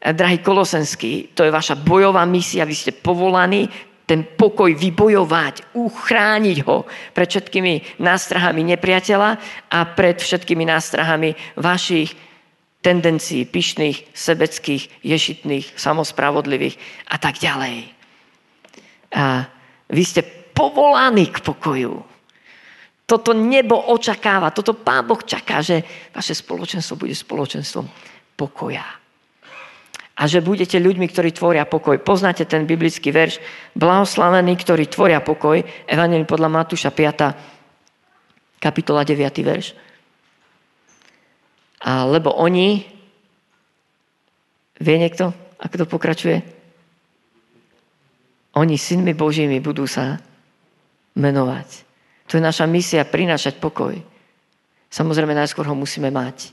drahý 0.00 0.40
Kolosenský, 0.40 1.36
to 1.36 1.44
je 1.44 1.54
vaša 1.54 1.76
bojová 1.78 2.24
misia, 2.24 2.66
vy 2.66 2.74
ste 2.74 2.96
povolaní 2.96 3.68
ten 4.08 4.24
pokoj 4.24 4.72
vybojovať, 4.72 5.76
uchrániť 5.76 6.58
ho 6.64 6.88
pred 7.12 7.28
všetkými 7.28 8.00
nástrahami 8.00 8.64
nepriateľa 8.72 9.30
a 9.68 9.78
pred 9.92 10.16
všetkými 10.16 10.64
nástrahami 10.64 11.36
vašich 11.60 12.16
tendencií, 12.78 13.42
pyšných, 13.44 14.14
sebeckých, 14.14 15.02
ješitných, 15.02 15.74
samospravodlivých 15.74 16.78
a 17.10 17.16
tak 17.18 17.42
ďalej. 17.42 17.90
A 19.14 19.48
vy 19.90 20.02
ste 20.04 20.22
povolaní 20.54 21.26
k 21.32 21.42
pokoju. 21.42 22.02
Toto 23.08 23.32
nebo 23.32 23.88
očakáva, 23.88 24.52
toto 24.52 24.76
Pán 24.76 25.08
Boh 25.08 25.24
čaká, 25.24 25.64
že 25.64 25.80
vaše 26.12 26.36
spoločenstvo 26.36 27.00
bude 27.00 27.16
spoločenstvom 27.16 27.88
pokoja. 28.36 28.84
A 30.18 30.26
že 30.26 30.42
budete 30.42 30.82
ľuďmi, 30.82 31.06
ktorí 31.08 31.30
tvoria 31.30 31.64
pokoj. 31.64 32.02
Poznáte 32.02 32.42
ten 32.44 32.66
biblický 32.66 33.14
verš? 33.14 33.38
Blahoslavení, 33.78 34.50
ktorí 34.58 34.90
tvoria 34.90 35.22
pokoj. 35.22 35.62
Evangelium 35.86 36.26
podľa 36.26 36.50
Matúša 36.50 36.90
5. 36.90 38.58
kapitola 38.58 39.06
9. 39.06 39.14
verš. 39.46 39.87
A 41.84 42.06
lebo 42.06 42.34
oni, 42.34 42.82
vie 44.82 44.96
niekto, 44.98 45.30
ako 45.58 45.74
to 45.78 45.86
pokračuje? 45.86 46.38
Oni 48.58 48.74
synmi 48.74 49.14
Božími 49.14 49.62
budú 49.62 49.86
sa 49.86 50.18
menovať. 51.14 51.68
To 52.28 52.36
je 52.36 52.42
naša 52.42 52.66
misia, 52.66 53.06
prinášať 53.06 53.62
pokoj. 53.62 53.94
Samozrejme, 54.90 55.36
najskôr 55.36 55.68
ho 55.70 55.76
musíme 55.78 56.10
mať. 56.10 56.50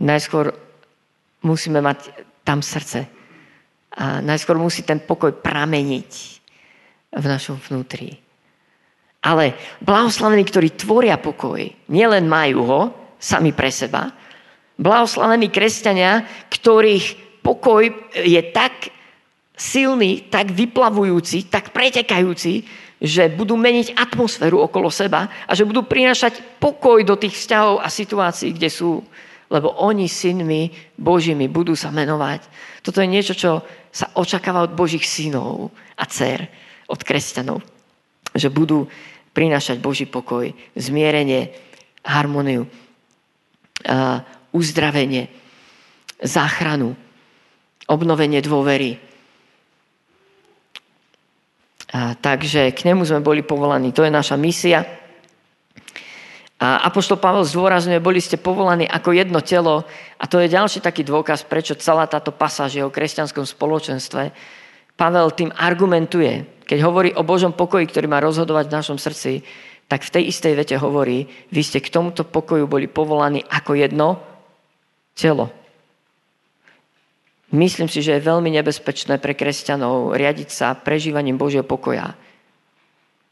Najskôr 0.00 0.52
musíme 1.44 1.80
mať 1.80 2.12
tam 2.44 2.60
srdce. 2.60 3.08
A 3.96 4.20
najskôr 4.20 4.60
musí 4.60 4.84
ten 4.84 5.00
pokoj 5.02 5.34
prameniť 5.34 6.12
v 7.10 7.24
našom 7.26 7.58
vnútri. 7.58 8.14
Ale 9.20 9.52
blahoslavení, 9.84 10.46
ktorí 10.46 10.78
tvoria 10.78 11.20
pokoj, 11.20 11.60
nielen 11.92 12.24
majú 12.24 12.60
ho 12.64 12.80
sami 13.20 13.52
pre 13.52 13.68
seba, 13.68 14.10
blahoslavení 14.80 15.52
kresťania, 15.52 16.24
ktorých 16.48 17.38
pokoj 17.44 17.84
je 18.16 18.42
tak 18.50 18.88
silný, 19.52 20.24
tak 20.32 20.56
vyplavujúci, 20.56 21.52
tak 21.52 21.76
pretekajúci, 21.76 22.64
že 23.00 23.32
budú 23.32 23.60
meniť 23.60 23.96
atmosféru 23.96 24.60
okolo 24.60 24.88
seba 24.88 25.28
a 25.44 25.52
že 25.52 25.68
budú 25.68 25.84
prinášať 25.84 26.60
pokoj 26.60 27.00
do 27.04 27.16
tých 27.16 27.36
vzťahov 27.36 27.84
a 27.84 27.88
situácií, 27.92 28.56
kde 28.56 28.72
sú. 28.72 29.04
Lebo 29.50 29.72
oni 29.82 30.06
synmi 30.06 30.72
Božími 30.96 31.50
budú 31.50 31.76
sa 31.76 31.92
menovať. 31.92 32.44
Toto 32.80 33.02
je 33.02 33.08
niečo, 33.08 33.34
čo 33.36 33.60
sa 33.90 34.06
očakáva 34.14 34.64
od 34.64 34.76
Božích 34.76 35.02
synov 35.02 35.74
a 35.98 36.06
dcer, 36.06 36.46
od 36.86 37.00
kresťanov. 37.02 37.60
Že 38.30 38.48
budú 38.52 38.78
prinášať 39.34 39.82
Boží 39.82 40.06
pokoj, 40.06 40.54
zmierenie, 40.78 41.50
harmoniu, 42.06 42.70
uzdravenie, 44.50 45.28
záchranu, 46.20 46.96
obnovenie 47.88 48.40
dôvery, 48.44 49.00
a, 51.90 52.14
takže 52.14 52.70
k 52.70 52.86
nemu 52.86 53.02
sme 53.02 53.18
boli 53.18 53.42
povolaní. 53.42 53.90
To 53.90 54.06
je 54.06 54.14
naša 54.14 54.38
misia. 54.38 54.86
A 56.60 56.86
Apoštol 56.86 57.18
Pavel 57.18 57.42
zdôrazňuje, 57.42 57.98
boli 58.04 58.20
ste 58.22 58.36
povolaní 58.38 58.84
ako 58.84 59.16
jedno 59.16 59.40
telo 59.40 59.88
a 60.20 60.24
to 60.28 60.38
je 60.38 60.52
ďalší 60.52 60.84
taký 60.84 61.02
dôkaz, 61.02 61.48
prečo 61.48 61.74
celá 61.74 62.04
táto 62.04 62.30
pasáž 62.36 62.78
je 62.78 62.84
o 62.84 62.92
kresťanskom 62.92 63.48
spoločenstve. 63.48 64.30
Pavel 64.94 65.32
tým 65.32 65.50
argumentuje, 65.56 66.44
keď 66.68 66.78
hovorí 66.84 67.10
o 67.16 67.24
Božom 67.24 67.56
pokoji, 67.56 67.88
ktorý 67.88 68.06
má 68.12 68.20
rozhodovať 68.20 68.68
v 68.68 68.76
našom 68.76 68.98
srdci, 69.00 69.40
tak 69.90 70.06
v 70.06 70.14
tej 70.14 70.24
istej 70.30 70.54
vete 70.54 70.78
hovorí, 70.78 71.26
vy 71.50 71.62
ste 71.66 71.82
k 71.82 71.90
tomuto 71.90 72.22
pokoju 72.22 72.70
boli 72.70 72.86
povolaní 72.86 73.42
ako 73.42 73.74
jedno 73.74 74.22
telo. 75.18 75.50
Myslím 77.50 77.90
si, 77.90 77.98
že 77.98 78.14
je 78.14 78.28
veľmi 78.30 78.54
nebezpečné 78.54 79.18
pre 79.18 79.34
kresťanov 79.34 80.14
riadiť 80.14 80.48
sa 80.54 80.78
prežívaním 80.78 81.34
Božieho 81.34 81.66
pokoja. 81.66 82.14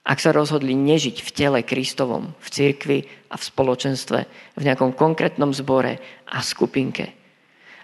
Ak 0.03 0.19
sa 0.19 0.35
rozhodli 0.35 0.75
nežiť 0.75 1.23
v 1.23 1.31
tele 1.31 1.61
Kristovom, 1.63 2.35
v 2.43 2.49
cirkvi 2.51 2.99
a 3.31 3.39
v 3.39 3.47
spoločenstve, 3.47 4.19
v 4.59 4.63
nejakom 4.67 4.99
konkrétnom 4.99 5.55
zbore 5.55 6.03
a 6.27 6.43
skupinke. 6.43 7.15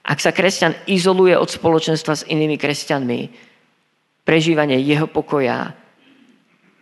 Ak 0.03 0.19
sa 0.19 0.35
kresťan 0.35 0.75
izoluje 0.91 1.39
od 1.39 1.47
spoločenstva 1.47 2.19
s 2.19 2.27
inými 2.27 2.59
kresťanmi, 2.59 3.21
prežívanie 4.27 4.83
jeho 4.83 5.07
pokoja, 5.07 5.71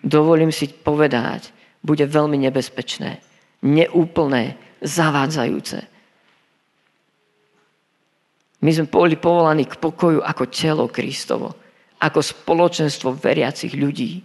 dovolím 0.00 0.48
si 0.48 0.72
povedať, 0.72 1.61
bude 1.82 2.06
veľmi 2.06 2.38
nebezpečné, 2.48 3.18
neúplné, 3.62 4.54
zavádzajúce. 4.82 5.78
My 8.62 8.70
sme 8.70 8.86
boli 8.86 9.18
povolaní 9.18 9.66
k 9.66 9.78
pokoju 9.78 10.22
ako 10.22 10.46
telo 10.46 10.86
Kristovo, 10.86 11.50
ako 11.98 12.22
spoločenstvo 12.22 13.18
veriacich 13.18 13.74
ľudí. 13.74 14.22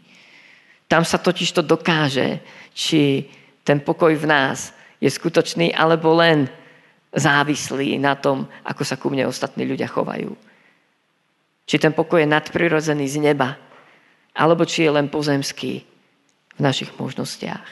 Tam 0.86 1.02
sa 1.02 1.17
totiž 1.17 1.58
to 1.58 1.62
dokáže, 1.65 2.39
či 2.72 3.26
ten 3.65 3.82
pokoj 3.82 4.13
v 4.13 4.30
nás 4.30 4.72
je 5.02 5.10
skutočný, 5.10 5.74
alebo 5.74 6.13
len 6.13 6.46
závislý 7.12 7.98
na 7.98 8.13
tom, 8.13 8.46
ako 8.62 8.82
sa 8.86 8.96
ku 8.96 9.10
mne 9.10 9.26
ostatní 9.26 9.65
ľudia 9.65 9.89
chovajú. 9.89 10.38
Či 11.67 11.76
ten 11.82 11.91
pokoj 11.91 12.22
je 12.22 12.30
nadprirodzený 12.30 13.06
z 13.10 13.17
neba 13.20 13.58
alebo 14.38 14.63
či 14.70 14.86
je 14.86 14.91
len 14.93 15.10
pozemský 15.10 15.82
v 16.58 16.62
našich 16.62 16.91
možnostiach. 16.98 17.65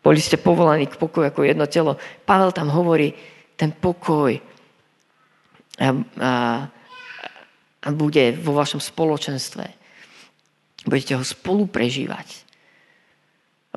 Boli 0.00 0.18
ste 0.18 0.40
povolaní 0.40 0.88
k 0.88 0.98
pokoju 0.98 1.30
ako 1.30 1.46
jedno 1.46 1.66
telo. 1.70 2.00
Pavel 2.26 2.50
tam 2.50 2.72
hovorí, 2.72 3.12
ten 3.54 3.70
pokoj 3.70 4.32
a, 5.76 5.88
a, 6.16 6.32
a 7.84 7.88
bude 7.92 8.32
vo 8.40 8.56
vašom 8.56 8.80
spoločenstve. 8.80 9.64
Budete 10.88 11.12
ho 11.20 11.24
spolu 11.24 11.68
prežívať. 11.68 12.48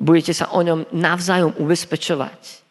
Budete 0.00 0.32
sa 0.32 0.50
o 0.50 0.60
ňom 0.64 0.88
navzájom 0.90 1.54
ubezpečovať. 1.60 2.64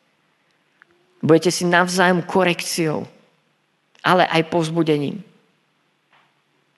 Budete 1.23 1.53
si 1.53 1.63
navzájom 1.69 2.25
korekciou, 2.25 3.07
ale 4.03 4.27
aj 4.27 4.49
povzbudením. 4.51 5.23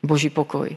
Boží 0.05 0.29
pokoj. 0.29 0.69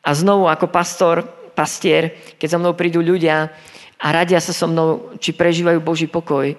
A 0.00 0.08
znovu 0.16 0.48
ako 0.48 0.72
pastor, 0.72 1.20
pastier, 1.58 2.14
keď 2.38 2.54
za 2.54 2.60
mnou 2.62 2.78
prídu 2.78 3.02
ľudia 3.02 3.50
a 3.98 4.06
radia 4.14 4.38
sa 4.38 4.54
so 4.54 4.70
mnou, 4.70 5.18
či 5.18 5.34
prežívajú 5.34 5.82
Boží 5.82 6.06
pokoj, 6.06 6.54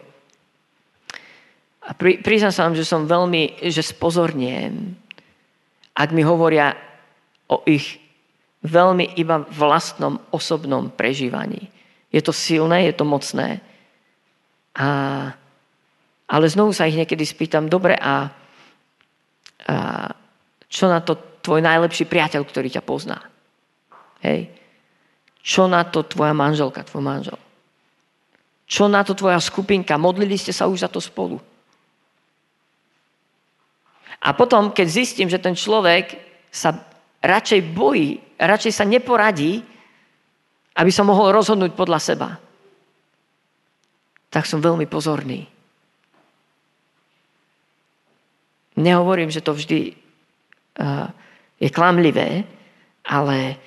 a 1.90 1.98
pri, 1.98 2.22
priznám 2.22 2.54
sa 2.54 2.70
vám, 2.70 2.78
že 2.78 2.86
som 2.86 3.10
veľmi, 3.10 3.66
že 3.66 3.82
spozorniem, 3.82 4.94
ak 5.98 6.14
mi 6.14 6.22
hovoria 6.22 6.78
o 7.50 7.66
ich 7.66 7.98
veľmi 8.62 9.18
iba 9.18 9.42
vlastnom 9.50 10.22
osobnom 10.30 10.94
prežívaní. 10.94 11.66
Je 12.14 12.22
to 12.22 12.30
silné, 12.30 12.86
je 12.86 12.94
to 12.94 13.10
mocné. 13.10 13.58
A, 14.78 14.88
ale 16.30 16.46
znovu 16.46 16.78
sa 16.78 16.86
ich 16.86 16.94
niekedy 16.94 17.26
spýtam, 17.26 17.66
dobre, 17.66 17.98
a, 17.98 18.30
a 19.66 19.76
čo 20.70 20.86
na 20.86 21.02
to 21.02 21.18
tvoj 21.42 21.66
najlepší 21.66 22.06
priateľ, 22.06 22.46
ktorý 22.46 22.70
ťa 22.70 22.86
pozná? 22.86 23.18
Hej. 24.22 24.59
Čo 25.39 25.71
na 25.71 25.88
to 25.88 26.04
tvoja 26.04 26.36
manželka, 26.36 26.84
tvoj 26.84 27.04
manžel? 27.04 27.39
Čo 28.69 28.86
na 28.86 29.02
to 29.02 29.17
tvoja 29.17 29.41
skupinka? 29.41 29.97
Modlili 29.97 30.38
ste 30.38 30.54
sa 30.54 30.69
už 30.69 30.86
za 30.86 30.89
to 30.91 31.02
spolu. 31.02 31.41
A 34.19 34.36
potom, 34.36 34.69
keď 34.69 34.88
zistím, 34.88 35.32
že 35.32 35.39
ten 35.39 35.56
človek 35.56 36.19
sa 36.52 36.75
radšej 37.23 37.71
bojí, 37.71 38.19
radšej 38.36 38.73
sa 38.75 38.86
neporadí, 38.86 39.63
aby 40.75 40.91
sa 40.91 41.08
mohol 41.08 41.32
rozhodnúť 41.32 41.71
podľa 41.73 41.99
seba, 41.99 42.30
tak 44.30 44.45
som 44.45 44.62
veľmi 44.62 44.86
pozorný. 44.86 45.47
Nehovorím, 48.80 49.28
že 49.34 49.43
to 49.43 49.52
vždy 49.52 49.91
uh, 50.80 51.12
je 51.60 51.67
klamlivé, 51.67 52.47
ale 53.04 53.60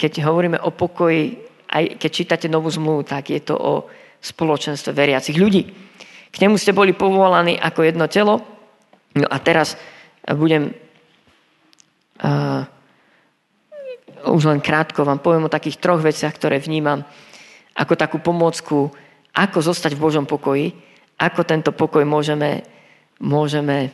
keď 0.00 0.24
hovoríme 0.24 0.56
o 0.64 0.72
pokoji, 0.72 1.36
aj 1.68 2.00
keď 2.00 2.10
čítate 2.10 2.46
novú 2.48 2.72
zmluvu, 2.72 3.04
tak 3.04 3.28
je 3.28 3.44
to 3.44 3.52
o 3.52 3.84
spoločenstve 4.24 4.96
veriacich 4.96 5.36
ľudí. 5.36 5.68
K 6.32 6.36
nemu 6.40 6.56
ste 6.56 6.72
boli 6.72 6.96
povolaní 6.96 7.60
ako 7.60 7.84
jedno 7.84 8.08
telo. 8.08 8.40
No 9.12 9.26
a 9.28 9.36
teraz 9.44 9.76
budem 10.24 10.72
uh, 12.24 12.64
už 14.30 14.42
len 14.48 14.64
krátko 14.64 15.04
vám 15.04 15.20
poviem 15.20 15.50
o 15.50 15.52
takých 15.52 15.76
troch 15.76 16.00
veciach, 16.00 16.32
ktoré 16.32 16.56
vnímam 16.56 17.04
ako 17.76 17.94
takú 17.96 18.18
pomôcku, 18.24 18.88
ako 19.36 19.58
zostať 19.60 19.96
v 19.96 20.04
Božom 20.04 20.24
pokoji, 20.24 20.72
ako 21.20 21.44
tento 21.44 21.70
pokoj 21.76 22.02
môžeme, 22.08 22.64
môžeme 23.20 23.92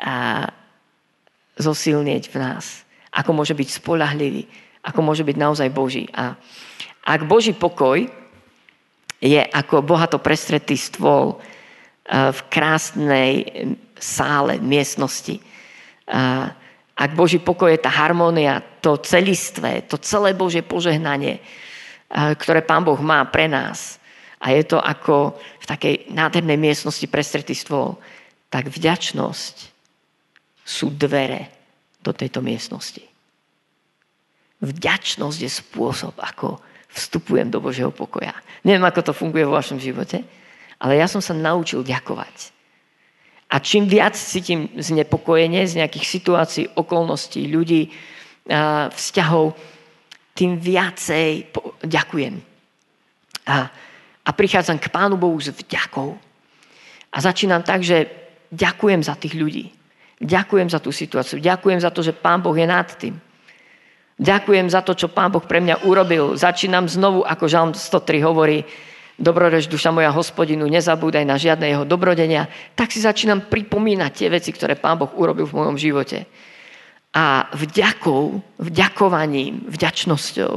uh, 0.00 0.46
zosilnieť 1.54 2.34
v 2.34 2.36
nás. 2.42 2.82
Ako 3.14 3.30
môže 3.30 3.54
byť 3.54 3.68
spolahlivý 3.78 4.63
ako 4.84 5.00
môže 5.00 5.24
byť 5.24 5.36
naozaj 5.40 5.68
Boží. 5.72 6.04
A 6.12 6.36
ak 7.04 7.24
Boží 7.24 7.56
pokoj 7.56 8.04
je 9.24 9.40
ako 9.40 9.80
bohato 9.80 10.20
prestretý 10.20 10.76
stôl 10.76 11.40
eh, 11.40 12.32
v 12.32 12.40
krásnej 12.52 13.32
sále, 13.96 14.60
miestnosti, 14.60 15.40
eh, 15.40 16.46
ak 16.94 17.10
Boží 17.16 17.40
pokoj 17.40 17.72
je 17.72 17.80
tá 17.80 17.90
harmónia, 17.90 18.62
to 18.84 19.00
celistvé, 19.00 19.82
to 19.88 19.96
celé 19.98 20.36
Božie 20.36 20.60
požehnanie, 20.60 21.40
eh, 21.40 22.32
ktoré 22.36 22.60
Pán 22.60 22.84
Boh 22.84 23.00
má 23.00 23.24
pre 23.24 23.48
nás, 23.48 23.96
a 24.44 24.52
je 24.52 24.60
to 24.68 24.76
ako 24.76 25.40
v 25.40 25.64
takej 25.64 25.94
nádhernej 26.12 26.60
miestnosti 26.60 27.08
prestretý 27.08 27.56
stôl, 27.56 27.96
tak 28.52 28.68
vďačnosť 28.68 29.72
sú 30.68 30.92
dvere 30.92 31.48
do 32.04 32.12
tejto 32.12 32.44
miestnosti. 32.44 33.13
Vďačnosť 34.64 35.38
je 35.44 35.50
spôsob, 35.50 36.16
ako 36.16 36.56
vstupujem 36.88 37.52
do 37.52 37.60
Božieho 37.60 37.92
pokoja. 37.92 38.32
Neviem, 38.64 38.86
ako 38.86 39.10
to 39.10 39.12
funguje 39.12 39.44
vo 39.44 39.58
vašom 39.58 39.76
živote, 39.76 40.24
ale 40.80 40.96
ja 40.96 41.04
som 41.04 41.20
sa 41.20 41.36
naučil 41.36 41.84
ďakovať. 41.84 42.54
A 43.52 43.60
čím 43.60 43.86
viac 43.86 44.16
cítim 44.16 44.72
znepokojenie 44.74 45.62
z 45.68 45.84
nejakých 45.84 46.06
situácií, 46.06 46.64
okolností, 46.74 47.46
ľudí, 47.46 47.92
vzťahov, 48.90 49.54
tým 50.34 50.58
viacej 50.58 51.54
ďakujem. 51.86 52.34
A, 53.46 53.70
a 54.24 54.30
prichádzam 54.34 54.82
k 54.82 54.90
Pánu 54.90 55.14
Bohu 55.14 55.38
s 55.38 55.54
vďakou. 55.54 56.18
A 57.14 57.16
začínam 57.22 57.62
tak, 57.62 57.86
že 57.86 58.10
ďakujem 58.50 59.06
za 59.06 59.14
tých 59.14 59.38
ľudí. 59.38 59.70
Ďakujem 60.18 60.68
za 60.72 60.82
tú 60.82 60.90
situáciu. 60.90 61.38
Ďakujem 61.38 61.78
za 61.78 61.94
to, 61.94 62.02
že 62.02 62.16
Pán 62.16 62.42
Boh 62.42 62.56
je 62.56 62.66
nad 62.66 62.88
tým. 62.98 63.14
Ďakujem 64.14 64.70
za 64.70 64.80
to, 64.86 64.94
čo 64.94 65.10
Pán 65.10 65.34
Boh 65.34 65.42
pre 65.42 65.58
mňa 65.58 65.82
urobil. 65.86 66.38
Začínam 66.38 66.86
znovu, 66.86 67.26
ako 67.26 67.44
Žalm 67.50 67.70
103 67.74 68.22
hovorí, 68.22 68.62
dobrorež 69.18 69.66
duša 69.66 69.90
moja 69.90 70.14
hospodinu, 70.14 70.70
nezabúdaj 70.70 71.26
na 71.26 71.34
žiadne 71.34 71.66
jeho 71.66 71.84
dobrodenia. 71.86 72.46
Tak 72.78 72.94
si 72.94 73.02
začínam 73.02 73.50
pripomínať 73.50 74.10
tie 74.14 74.28
veci, 74.30 74.54
ktoré 74.54 74.78
Pán 74.78 75.02
Boh 75.02 75.10
urobil 75.18 75.50
v 75.50 75.56
mojom 75.58 75.76
živote. 75.78 76.30
A 77.14 77.46
vďakou, 77.54 78.42
vďakovaním, 78.62 79.66
vďačnosťou 79.70 80.54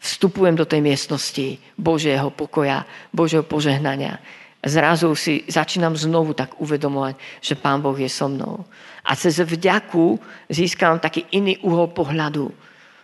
vstupujem 0.00 0.56
do 0.56 0.64
tej 0.64 0.80
miestnosti 0.80 1.60
Božieho 1.76 2.32
pokoja, 2.32 2.88
Božieho 3.12 3.44
požehnania 3.44 4.20
zrazu 4.64 5.16
si 5.16 5.44
začínam 5.48 5.96
znovu 5.96 6.36
tak 6.36 6.60
uvedomovať, 6.60 7.16
že 7.40 7.54
Pán 7.56 7.80
Boh 7.80 7.96
je 7.96 8.08
so 8.08 8.28
mnou. 8.28 8.64
A 9.04 9.16
cez 9.16 9.40
vďaku 9.40 10.20
získam 10.48 11.00
taký 11.00 11.24
iný 11.32 11.56
uhol 11.64 11.90
pohľadu. 11.92 12.52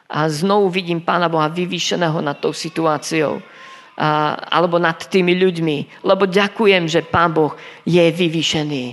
A 0.07 0.31
znovu 0.31 0.71
vidím 0.71 1.03
Pána 1.03 1.27
Boha 1.27 1.51
vyvýšeného 1.51 2.21
nad 2.23 2.39
tou 2.39 2.55
situáciou. 2.55 3.43
A, 3.97 4.37
alebo 4.53 4.77
nad 4.77 5.01
tými 5.09 5.35
ľuďmi. 5.35 6.05
Lebo 6.05 6.29
ďakujem, 6.29 6.85
že 6.87 7.01
Pán 7.07 7.33
Boh 7.33 7.57
je 7.89 8.05
vyvýšený. 8.13 8.85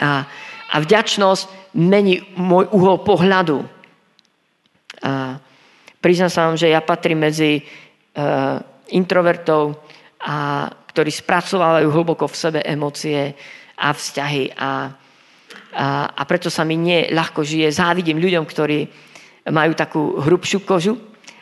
A, 0.00 0.22
a 0.70 0.76
vďačnosť 0.78 1.74
mení 1.74 2.22
môj 2.38 2.70
uhol 2.70 3.02
pohľadu. 3.02 3.66
A 5.02 5.36
priznám 5.98 6.30
sa 6.30 6.46
vám, 6.48 6.56
že 6.56 6.70
ja 6.70 6.80
patrím 6.80 7.26
medzi 7.26 7.60
uh, 7.60 8.62
introvertov 8.94 9.76
a 10.22 10.70
ktorí 10.94 11.10
spracovávajú 11.10 11.88
hlboko 11.90 12.30
v 12.30 12.38
sebe 12.38 12.60
emócie 12.62 13.34
a 13.76 13.90
vzťahy 13.90 14.54
a, 14.54 14.94
a, 15.74 16.22
preto 16.24 16.46
sa 16.48 16.62
mi 16.62 16.78
nie 16.78 17.10
ľahko 17.10 17.42
žije. 17.42 17.74
Závidím 17.74 18.22
ľuďom, 18.22 18.46
ktorí 18.46 18.86
majú 19.50 19.72
takú 19.74 20.22
hrubšiu 20.22 20.62
kožu 20.62 20.94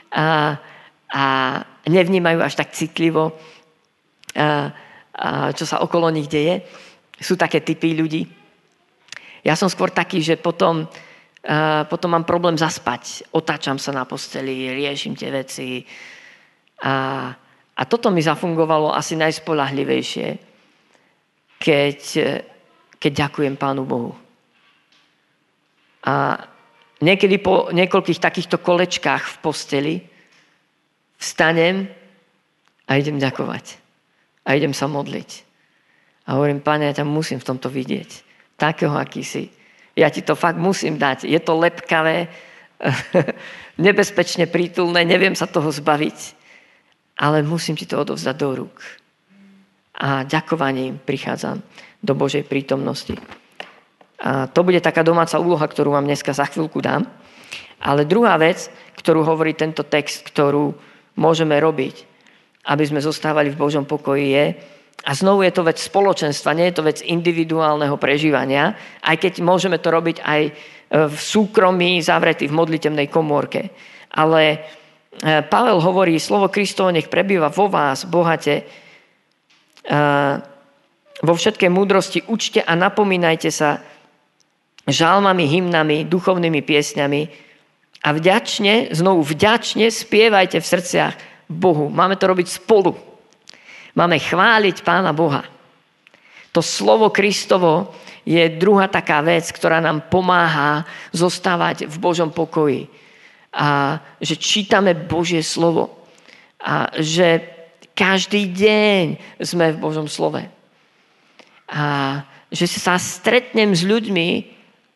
a, 0.09 0.57
a 1.13 1.25
nevnímajú 1.85 2.41
až 2.41 2.57
tak 2.57 2.73
citlivo, 2.73 3.37
a, 4.35 4.73
a, 5.13 5.53
čo 5.53 5.69
sa 5.69 5.85
okolo 5.85 6.09
nich 6.09 6.33
deje. 6.33 6.65
Sú 7.21 7.37
také 7.37 7.61
typy 7.61 7.93
ľudí. 7.93 8.25
Ja 9.45 9.55
som 9.55 9.69
skôr 9.69 9.93
taký, 9.93 10.25
že 10.25 10.41
potom, 10.41 10.89
a, 11.45 11.85
potom 11.85 12.17
mám 12.17 12.25
problém 12.25 12.57
zaspať. 12.57 13.29
Otáčam 13.37 13.77
sa 13.77 13.93
na 13.93 14.09
posteli, 14.09 14.73
riešim 14.73 15.13
tie 15.13 15.29
veci. 15.29 15.85
A, 16.83 17.29
a 17.73 17.83
toto 17.85 18.09
mi 18.09 18.25
zafungovalo 18.25 18.97
asi 18.97 19.15
najspolahlivejšie, 19.15 20.29
keď, 21.63 22.01
keď 23.03 23.27
ďakujem 23.27 23.59
Pánu 23.59 23.83
Bohu. 23.83 24.15
A 26.07 26.39
niekedy 27.03 27.43
po 27.43 27.75
niekoľkých 27.75 28.23
takýchto 28.23 28.63
kolečkách 28.63 29.27
v 29.27 29.37
posteli 29.43 29.95
vstanem 31.19 31.91
a 32.87 32.91
idem 32.95 33.19
ďakovať. 33.19 33.83
A 34.47 34.55
idem 34.55 34.71
sa 34.71 34.87
modliť. 34.87 35.31
A 36.31 36.39
hovorím, 36.39 36.63
Pane, 36.63 36.87
ja 36.87 37.03
ťa 37.03 37.07
musím 37.07 37.43
v 37.43 37.49
tomto 37.51 37.67
vidieť. 37.67 38.11
Takého, 38.55 38.95
aký 38.95 39.27
si. 39.27 39.51
Ja 39.99 40.07
ti 40.07 40.23
to 40.23 40.39
fakt 40.39 40.63
musím 40.63 40.95
dať. 40.95 41.27
Je 41.27 41.39
to 41.43 41.59
lepkavé, 41.59 42.31
nebezpečne 43.87 44.47
prítulné, 44.47 45.03
neviem 45.03 45.35
sa 45.35 45.51
toho 45.51 45.75
zbaviť 45.75 46.43
ale 47.19 47.43
musím 47.43 47.77
ti 47.77 47.87
to 47.87 48.01
odovzdať 48.01 48.37
do 48.37 48.49
rúk. 48.65 48.79
A 50.03 50.27
ďakovaním 50.27 50.99
prichádzam 50.99 51.63
do 52.03 52.13
Božej 52.19 52.43
prítomnosti. 52.43 53.15
A 54.23 54.51
to 54.51 54.67
bude 54.67 54.83
taká 54.83 55.07
domáca 55.07 55.39
úloha, 55.39 55.63
ktorú 55.63 55.95
vám 55.95 56.07
dneska 56.07 56.35
za 56.35 56.51
chvíľku 56.51 56.83
dám. 56.83 57.07
Ale 57.83 58.07
druhá 58.07 58.35
vec, 58.39 58.71
ktorú 58.99 59.23
hovorí 59.23 59.55
tento 59.55 59.87
text, 59.87 60.27
ktorú 60.27 60.75
môžeme 61.19 61.59
robiť, 61.59 62.07
aby 62.71 62.85
sme 62.87 63.03
zostávali 63.03 63.51
v 63.51 63.59
Božom 63.59 63.83
pokoji, 63.87 64.27
je, 64.31 64.45
a 65.03 65.11
znovu 65.19 65.43
je 65.43 65.51
to 65.51 65.67
vec 65.67 65.83
spoločenstva, 65.83 66.55
nie 66.55 66.71
je 66.71 66.79
to 66.79 66.87
vec 66.87 67.03
individuálneho 67.03 67.99
prežívania, 67.99 68.79
aj 69.03 69.19
keď 69.19 69.33
môžeme 69.43 69.83
to 69.83 69.91
robiť 69.91 70.23
aj 70.23 70.43
e, 70.47 70.53
v 71.11 71.17
súkromí, 71.19 71.99
zavretý 71.99 72.47
v 72.47 72.55
modlitevnej 72.55 73.11
komórke. 73.11 73.75
Ale 74.15 74.43
e, 74.47 74.59
Pavel 75.43 75.83
hovorí, 75.83 76.23
slovo 76.23 76.47
Kristovo 76.47 76.95
nech 76.95 77.11
prebýva 77.11 77.51
vo 77.51 77.67
vás, 77.67 78.07
bohate, 78.07 78.63
vo 81.23 81.35
všetkej 81.35 81.71
múdrosti 81.71 82.19
učte 82.27 82.63
a 82.63 82.73
napomínajte 82.75 83.51
sa 83.51 83.83
žalmami, 84.87 85.47
hymnami, 85.47 86.07
duchovnými 86.07 86.61
piesňami 86.63 87.23
a 88.03 88.09
vďačne, 88.11 88.91
znovu 88.91 89.23
vďačne 89.23 89.87
spievajte 89.87 90.59
v 90.59 90.67
srdciach 90.67 91.15
Bohu. 91.47 91.87
Máme 91.87 92.19
to 92.19 92.27
robiť 92.27 92.49
spolu. 92.51 92.99
Máme 93.95 94.19
chváliť 94.19 94.83
Pána 94.83 95.15
Boha. 95.15 95.47
To 96.51 96.61
slovo 96.61 97.15
Kristovo 97.15 97.95
je 98.27 98.43
druhá 98.59 98.91
taká 98.91 99.23
vec, 99.23 99.47
ktorá 99.55 99.79
nám 99.79 100.11
pomáha 100.11 100.83
zostávať 101.15 101.87
v 101.87 101.97
Božom 102.03 102.31
pokoji. 102.35 102.91
A 103.53 104.01
že 104.19 104.35
čítame 104.35 104.97
Božie 104.97 105.45
slovo. 105.45 106.09
A 106.59 106.91
že 106.99 107.43
každý 107.93 108.49
deň 108.49 109.05
sme 109.41 109.73
v 109.73 109.81
Božom 109.81 110.09
slove. 110.09 110.45
A 111.73 111.85
že 112.53 112.69
sa 112.69 113.01
stretnem 113.01 113.73
s 113.73 113.81
ľuďmi, 113.81 114.29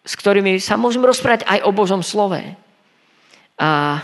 s 0.05 0.13
ktorými 0.13 0.61
sa 0.61 0.77
môžem 0.77 1.01
rozprávať 1.01 1.49
aj 1.49 1.65
o 1.65 1.71
Božom 1.73 2.05
slove. 2.05 2.41
A 3.57 4.01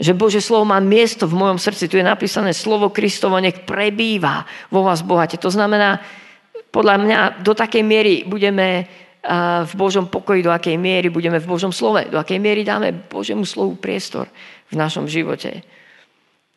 že 0.00 0.16
Bože 0.16 0.40
slovo 0.40 0.64
má 0.64 0.80
miesto 0.80 1.28
v 1.28 1.38
mojom 1.38 1.60
srdci. 1.60 1.86
Tu 1.86 2.00
je 2.00 2.06
napísané 2.06 2.56
slovo 2.56 2.88
Kristovo, 2.88 3.36
nech 3.38 3.62
prebýva 3.68 4.48
vo 4.72 4.82
vás 4.82 5.04
bohate. 5.04 5.36
To 5.38 5.52
znamená, 5.52 6.00
podľa 6.72 6.96
mňa 6.98 7.18
do 7.44 7.52
takej 7.52 7.84
miery 7.84 8.14
budeme 8.24 8.88
v 9.64 9.72
Božom 9.76 10.08
pokoji, 10.08 10.40
do 10.40 10.48
akej 10.48 10.80
miery 10.80 11.12
budeme 11.12 11.36
v 11.36 11.44
Božom 11.44 11.68
slove, 11.68 12.08
do 12.08 12.16
akej 12.16 12.40
miery 12.40 12.64
dáme 12.64 13.04
Božemu 13.12 13.44
slovu 13.44 13.76
priestor 13.76 14.32
v 14.72 14.74
našom 14.80 15.04
živote. 15.04 15.60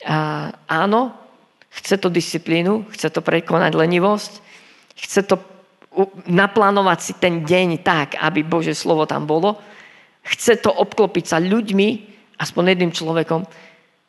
A 0.07 0.47
áno, 0.63 1.11
chce 1.73 1.97
to 1.97 2.09
disciplínu, 2.13 2.85
chce 2.93 3.09
to 3.09 3.21
prekonať 3.25 3.73
lenivosť, 3.73 4.31
chce 4.93 5.21
to 5.25 5.35
naplánovať 6.25 6.99
si 7.01 7.13
ten 7.17 7.45
deň 7.45 7.85
tak, 7.85 8.17
aby 8.17 8.41
Bože 8.41 8.73
slovo 8.73 9.05
tam 9.05 9.25
bolo, 9.29 9.57
chce 10.25 10.57
to 10.61 10.69
obklopiť 10.73 11.25
sa 11.25 11.37
ľuďmi, 11.37 11.87
aspoň 12.37 12.63
jedným 12.73 12.91
človekom, 12.93 13.45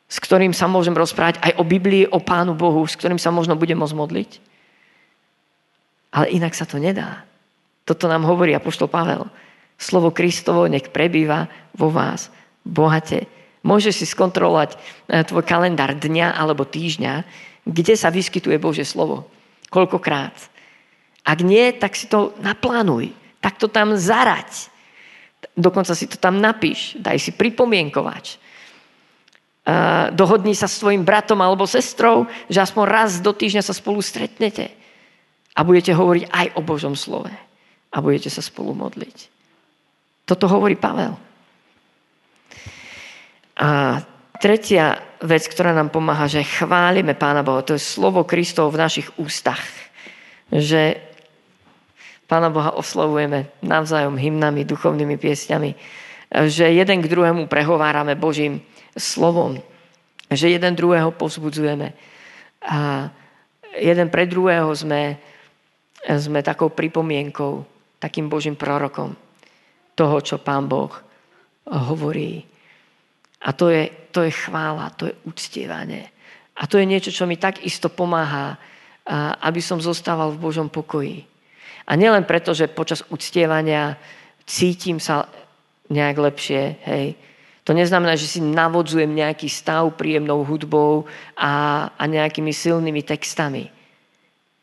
s 0.05 0.17
ktorým 0.21 0.53
sa 0.53 0.69
môžem 0.69 0.93
rozprávať 0.93 1.41
aj 1.41 1.51
o 1.57 1.63
Biblii, 1.65 2.05
o 2.09 2.21
Pánu 2.21 2.53
Bohu, 2.53 2.85
s 2.85 2.97
ktorým 2.97 3.17
sa 3.17 3.33
možno 3.33 3.57
budem 3.57 3.77
môcť 3.77 3.97
modliť. 3.97 4.31
Ale 6.15 6.31
inak 6.31 6.53
sa 6.53 6.69
to 6.69 6.77
nedá. 6.77 7.25
Toto 7.85 8.09
nám 8.09 8.25
hovorí 8.25 8.53
Apoštol 8.53 8.89
Pavel. 8.89 9.27
Slovo 9.75 10.09
Kristovo 10.09 10.65
nech 10.65 10.89
prebýva 10.89 11.51
vo 11.75 11.91
vás 11.91 12.31
bohate. 12.63 13.27
Môžeš 13.65 13.93
si 14.01 14.05
skontrolovať 14.09 14.77
eh, 14.77 15.25
tvoj 15.25 15.43
kalendár 15.45 15.93
dňa 15.97 16.37
alebo 16.37 16.65
týždňa, 16.65 17.13
kde 17.65 17.93
sa 17.97 18.13
vyskytuje 18.13 18.61
Božie 18.61 18.85
slovo. 18.85 19.25
Koľkokrát. 19.73 20.37
Ak 21.25 21.41
nie, 21.41 21.73
tak 21.73 21.97
si 21.97 22.05
to 22.05 22.37
naplánuj. 22.39 23.09
Tak 23.41 23.57
to 23.57 23.65
tam 23.65 23.97
zarať. 23.97 24.69
Dokonca 25.57 25.97
si 25.97 26.05
to 26.05 26.17
tam 26.17 26.41
napíš, 26.41 26.97
daj 26.97 27.17
si 27.21 27.33
pripomienkovač. 27.33 28.37
Dohodni 30.13 30.53
sa 30.53 30.69
s 30.69 30.77
tvojim 30.77 31.01
bratom 31.01 31.41
alebo 31.41 31.65
sestrou, 31.65 32.29
že 32.45 32.61
aspoň 32.61 32.83
raz 32.85 33.17
do 33.17 33.33
týždňa 33.33 33.65
sa 33.65 33.73
spolu 33.73 33.97
stretnete 34.01 34.69
a 35.57 35.65
budete 35.65 35.89
hovoriť 35.93 36.29
aj 36.29 36.47
o 36.53 36.61
Božom 36.61 36.93
slove 36.93 37.33
a 37.89 37.97
budete 37.97 38.29
sa 38.29 38.45
spolu 38.45 38.77
modliť. 38.77 39.17
Toto 40.29 40.45
hovorí 40.49 40.77
Pavel. 40.77 41.17
A 43.57 44.01
tretia 44.37 45.14
vec, 45.25 45.45
ktorá 45.49 45.73
nám 45.73 45.89
pomáha, 45.89 46.29
že 46.29 46.45
chválime 46.45 47.17
Pána 47.17 47.41
Boha, 47.41 47.65
to 47.65 47.75
je 47.75 47.81
slovo 47.81 48.23
Kristov 48.23 48.71
v 48.73 48.81
našich 48.81 49.07
ústach. 49.17 49.61
Že 50.53 51.01
Pána 52.25 52.49
Boha 52.49 52.73
oslovujeme 52.73 53.49
navzájom 53.61 54.17
hymnami, 54.17 54.65
duchovnými 54.65 55.17
piesňami, 55.17 55.77
že 56.49 56.65
jeden 56.73 57.05
k 57.05 57.09
druhému 57.09 57.45
prehovárame 57.45 58.17
Božím 58.17 58.65
slovom, 58.97 59.61
že 60.33 60.49
jeden 60.49 60.73
druhého 60.73 61.13
povzbudzujeme 61.13 61.93
a 62.65 63.13
jeden 63.77 64.07
pre 64.09 64.25
druhého 64.25 64.71
sme, 64.73 65.21
sme 66.01 66.41
takou 66.41 66.73
pripomienkou, 66.73 67.61
takým 68.01 68.25
Božím 68.25 68.57
prorokom 68.57 69.13
toho, 69.93 70.17
čo 70.25 70.41
Pán 70.41 70.65
Boh 70.65 70.91
hovorí. 71.69 72.54
A 73.45 73.53
to 73.53 73.69
je, 73.69 73.93
to 74.09 74.25
je 74.25 74.33
chvála, 74.33 74.89
to 74.97 75.05
je 75.05 75.13
uctievanie. 75.29 76.09
A 76.57 76.65
to 76.65 76.81
je 76.81 76.89
niečo, 76.89 77.13
čo 77.13 77.29
mi 77.29 77.37
takisto 77.37 77.93
pomáha, 77.93 78.57
aby 79.45 79.61
som 79.61 79.77
zostával 79.77 80.33
v 80.33 80.41
Božom 80.41 80.65
pokoji 80.65 81.35
a 81.85 81.91
nielen 81.93 82.25
preto, 82.25 82.53
že 82.57 82.65
počas 82.65 83.05
uctievania 83.13 83.93
cítim 84.45 84.97
sa 84.97 85.29
nejak 85.89 86.17
lepšie, 86.17 86.61
hej. 86.81 87.07
To 87.65 87.73
neznamená, 87.73 88.13
že 88.13 88.29
si 88.29 88.39
navodzujem 88.41 89.09
nejaký 89.09 89.49
stav 89.49 89.89
príjemnou 89.97 90.45
hudbou 90.45 91.09
a, 91.33 91.85
a 91.97 92.03
nejakými 92.05 92.53
silnými 92.53 93.01
textami. 93.01 93.73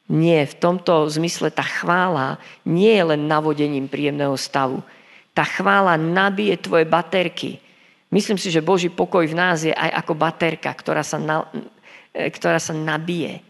Nie, 0.06 0.46
v 0.46 0.58
tomto 0.58 1.10
zmysle 1.10 1.50
tá 1.50 1.66
chvála 1.66 2.38
nie 2.62 2.94
je 2.94 3.02
len 3.02 3.26
navodením 3.26 3.90
príjemného 3.90 4.38
stavu. 4.38 4.86
Tá 5.34 5.42
chvála 5.42 5.98
nabije 5.98 6.62
tvoje 6.62 6.86
baterky. 6.86 7.58
Myslím 8.12 8.36
si, 8.36 8.52
že 8.52 8.60
Boží 8.60 8.92
pokoj 8.92 9.24
v 9.24 9.32
nás 9.32 9.64
je 9.64 9.72
aj 9.72 10.04
ako 10.04 10.12
baterka, 10.12 10.68
ktorá 10.68 11.00
sa, 11.00 11.16
na, 11.16 11.48
ktorá 12.12 12.60
sa 12.60 12.76
nabije. 12.76 13.40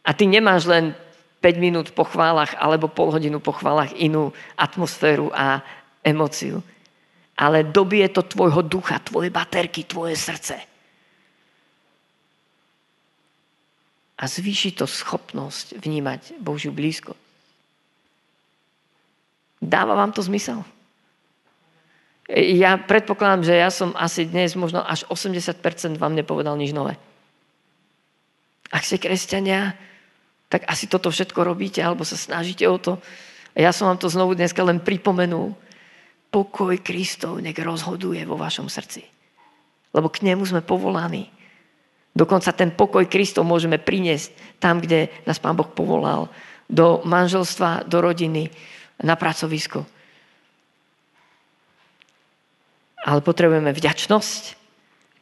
A 0.00 0.16
ty 0.16 0.24
nemáš 0.24 0.64
len 0.64 0.96
5 1.44 1.60
minút 1.60 1.86
po 1.92 2.08
chválach 2.08 2.56
alebo 2.56 2.88
pol 2.88 3.12
hodinu 3.12 3.44
po 3.44 3.52
chválach 3.52 3.92
inú 4.00 4.32
atmosféru 4.56 5.28
a 5.36 5.60
emociu. 6.00 6.64
Ale 7.36 7.68
dobie 7.68 8.08
to 8.08 8.24
tvojho 8.24 8.64
ducha, 8.64 8.96
tvoje 9.04 9.28
baterky, 9.28 9.84
tvoje 9.84 10.16
srdce. 10.16 10.56
A 14.16 14.24
zvýši 14.24 14.78
to 14.78 14.86
schopnosť 14.88 15.76
vnímať 15.82 16.40
Božiu 16.40 16.70
blízko. 16.72 17.18
Dáva 19.58 19.98
vám 19.98 20.14
to 20.14 20.22
zmysel? 20.22 20.62
Ja 22.32 22.80
predpokladám, 22.80 23.44
že 23.44 23.60
ja 23.60 23.68
som 23.68 23.92
asi 23.92 24.24
dnes 24.24 24.56
možno 24.56 24.80
až 24.80 25.04
80% 25.12 26.00
vám 26.00 26.16
nepovedal 26.16 26.56
nič 26.56 26.72
nové. 26.72 26.96
Ak 28.72 28.88
ste 28.88 28.96
kresťania, 28.96 29.76
tak 30.48 30.64
asi 30.64 30.88
toto 30.88 31.12
všetko 31.12 31.44
robíte 31.44 31.84
alebo 31.84 32.08
sa 32.08 32.16
snažíte 32.16 32.64
o 32.64 32.80
to. 32.80 32.96
A 33.52 33.68
ja 33.68 33.68
som 33.68 33.84
vám 33.92 34.00
to 34.00 34.08
znovu 34.08 34.32
dneska 34.32 34.64
len 34.64 34.80
pripomenul. 34.80 35.52
Pokoj 36.32 36.72
Kristov 36.80 37.36
nech 37.44 37.60
rozhoduje 37.60 38.24
vo 38.24 38.40
vašom 38.40 38.72
srdci. 38.72 39.04
Lebo 39.92 40.08
k 40.08 40.24
nemu 40.24 40.40
sme 40.48 40.64
povolaní. 40.64 41.28
Dokonca 42.16 42.56
ten 42.56 42.72
pokoj 42.72 43.04
Kristov 43.12 43.44
môžeme 43.44 43.76
priniesť 43.76 44.56
tam, 44.56 44.80
kde 44.80 45.12
nás 45.28 45.36
Pán 45.36 45.52
Boh 45.52 45.68
povolal. 45.68 46.32
Do 46.64 47.04
manželstva, 47.04 47.84
do 47.84 48.00
rodiny, 48.00 48.48
na 49.04 49.20
pracovisko. 49.20 49.84
Ale 53.02 53.20
potrebujeme 53.20 53.74
vďačnosť, 53.74 54.42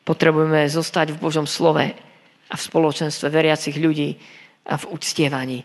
potrebujeme 0.05 0.69
zostať 0.69 1.17
v 1.17 1.21
Božom 1.21 1.49
slove 1.49 1.97
a 2.51 2.55
v 2.55 2.67
spoločenstve 2.67 3.33
veriacich 3.33 3.77
ľudí, 3.81 4.21
a 4.67 4.77
v 4.77 4.89
uctievaní. 4.95 5.65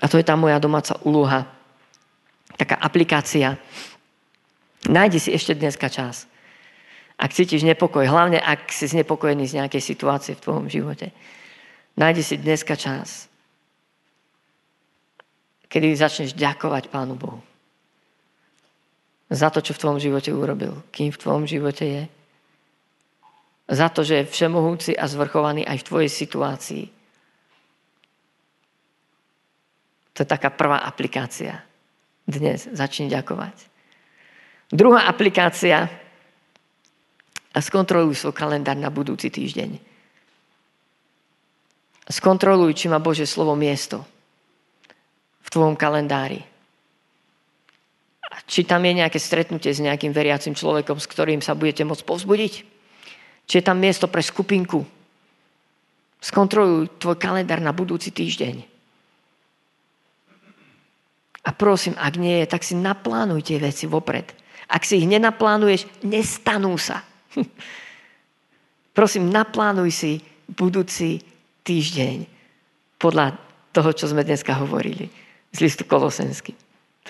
A 0.00 0.08
to 0.08 0.16
je 0.16 0.24
tá 0.24 0.32
moja 0.32 0.56
domáca 0.56 0.96
úloha. 1.04 1.44
Taká 2.56 2.80
aplikácia. 2.80 3.60
Nájdi 4.88 5.20
si 5.20 5.30
ešte 5.36 5.52
dneska 5.52 5.92
čas. 5.92 6.24
Ak 7.20 7.36
cítiš 7.36 7.68
nepokoj, 7.68 8.08
hlavne 8.08 8.40
ak 8.40 8.72
si 8.72 8.88
znepokojený 8.88 9.44
z 9.44 9.60
nejakej 9.60 9.82
situácie 9.84 10.32
v 10.32 10.40
tvojom 10.40 10.66
živote, 10.72 11.12
nájdi 12.00 12.24
si 12.24 12.40
dneska 12.40 12.80
čas, 12.80 13.28
kedy 15.68 15.92
začneš 15.92 16.32
ďakovať 16.32 16.88
Pánu 16.88 17.20
Bohu. 17.20 17.44
Za 19.30 19.48
to, 19.54 19.62
čo 19.62 19.72
v 19.72 19.80
tvojom 19.80 20.00
živote 20.02 20.34
urobil. 20.34 20.82
Kým 20.90 21.14
v 21.14 21.20
tvojom 21.22 21.46
živote 21.46 21.86
je. 21.86 22.04
Za 23.70 23.86
to, 23.88 24.02
že 24.02 24.26
je 24.26 24.30
všemohúci 24.30 24.98
a 24.98 25.06
zvrchovaný 25.06 25.62
aj 25.62 25.78
v 25.80 25.86
tvojej 25.86 26.10
situácii 26.10 26.84
To 30.20 30.28
je 30.28 30.36
taká 30.36 30.52
prvá 30.52 30.84
aplikácia. 30.84 31.64
Dnes 32.28 32.68
začni 32.76 33.08
ďakovať. 33.08 33.56
Druhá 34.68 35.08
aplikácia. 35.08 35.88
A 37.56 37.58
skontroluj 37.64 38.20
svoj 38.20 38.36
kalendár 38.36 38.76
na 38.76 38.92
budúci 38.92 39.32
týždeň. 39.32 39.80
Skontroluj, 42.04 42.76
či 42.76 42.92
má 42.92 43.00
Bože 43.00 43.24
slovo 43.24 43.56
miesto 43.56 44.04
v 45.40 45.48
tvojom 45.48 45.72
kalendári. 45.80 46.44
Či 48.46 48.64
tam 48.64 48.84
je 48.84 48.92
nejaké 49.00 49.18
stretnutie 49.20 49.72
s 49.72 49.82
nejakým 49.82 50.14
veriacim 50.14 50.56
človekom, 50.56 50.96
s 50.96 51.10
ktorým 51.10 51.40
sa 51.44 51.58
budete 51.58 51.84
môcť 51.84 52.04
povzbudiť. 52.06 52.54
Či 53.50 53.54
je 53.58 53.64
tam 53.64 53.82
miesto 53.82 54.06
pre 54.06 54.22
skupinku. 54.22 54.86
Skontroluj 56.20 57.00
tvoj 57.00 57.16
kalendár 57.16 57.58
na 57.64 57.72
budúci 57.72 58.12
týždeň. 58.12 58.70
A 61.40 61.50
prosím, 61.56 61.96
ak 61.96 62.20
nie 62.20 62.44
je, 62.44 62.46
tak 62.52 62.60
si 62.60 62.76
naplánuj 62.76 63.40
tie 63.40 63.56
veci 63.56 63.88
vopred. 63.88 64.28
Ak 64.68 64.84
si 64.84 65.00
ich 65.00 65.08
nenaplánuješ, 65.08 65.88
nestanú 66.04 66.76
sa. 66.76 67.00
prosím, 68.98 69.32
naplánuj 69.32 69.90
si 69.90 70.12
budúci 70.52 71.24
týždeň 71.64 72.28
podľa 73.00 73.40
toho, 73.72 73.90
čo 73.96 74.10
sme 74.10 74.26
dneska 74.26 74.52
hovorili 74.60 75.08
z 75.50 75.58
listu 75.64 75.88
Kolosensky. 75.88 76.52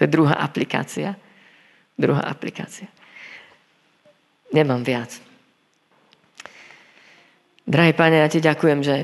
To 0.00 0.08
je 0.08 0.16
druhá 0.16 0.40
aplikácia. 0.40 1.12
Druhá 1.92 2.24
aplikácia. 2.24 2.88
Nemám 4.48 4.80
viac. 4.80 5.20
Drahý 7.68 7.92
pane, 7.92 8.24
ja 8.24 8.32
ti 8.32 8.40
ďakujem, 8.40 8.80
že 8.80 8.96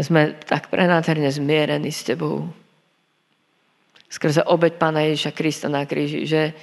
sme 0.00 0.40
tak 0.40 0.72
prenádherne 0.72 1.28
zmierení 1.28 1.92
s 1.92 2.00
Tebou. 2.00 2.48
Skrze 4.08 4.40
obeď 4.48 4.80
Pána 4.80 5.04
Ježiša 5.04 5.36
Krista 5.36 5.68
na 5.68 5.84
kríži, 5.84 6.24
že 6.24 6.56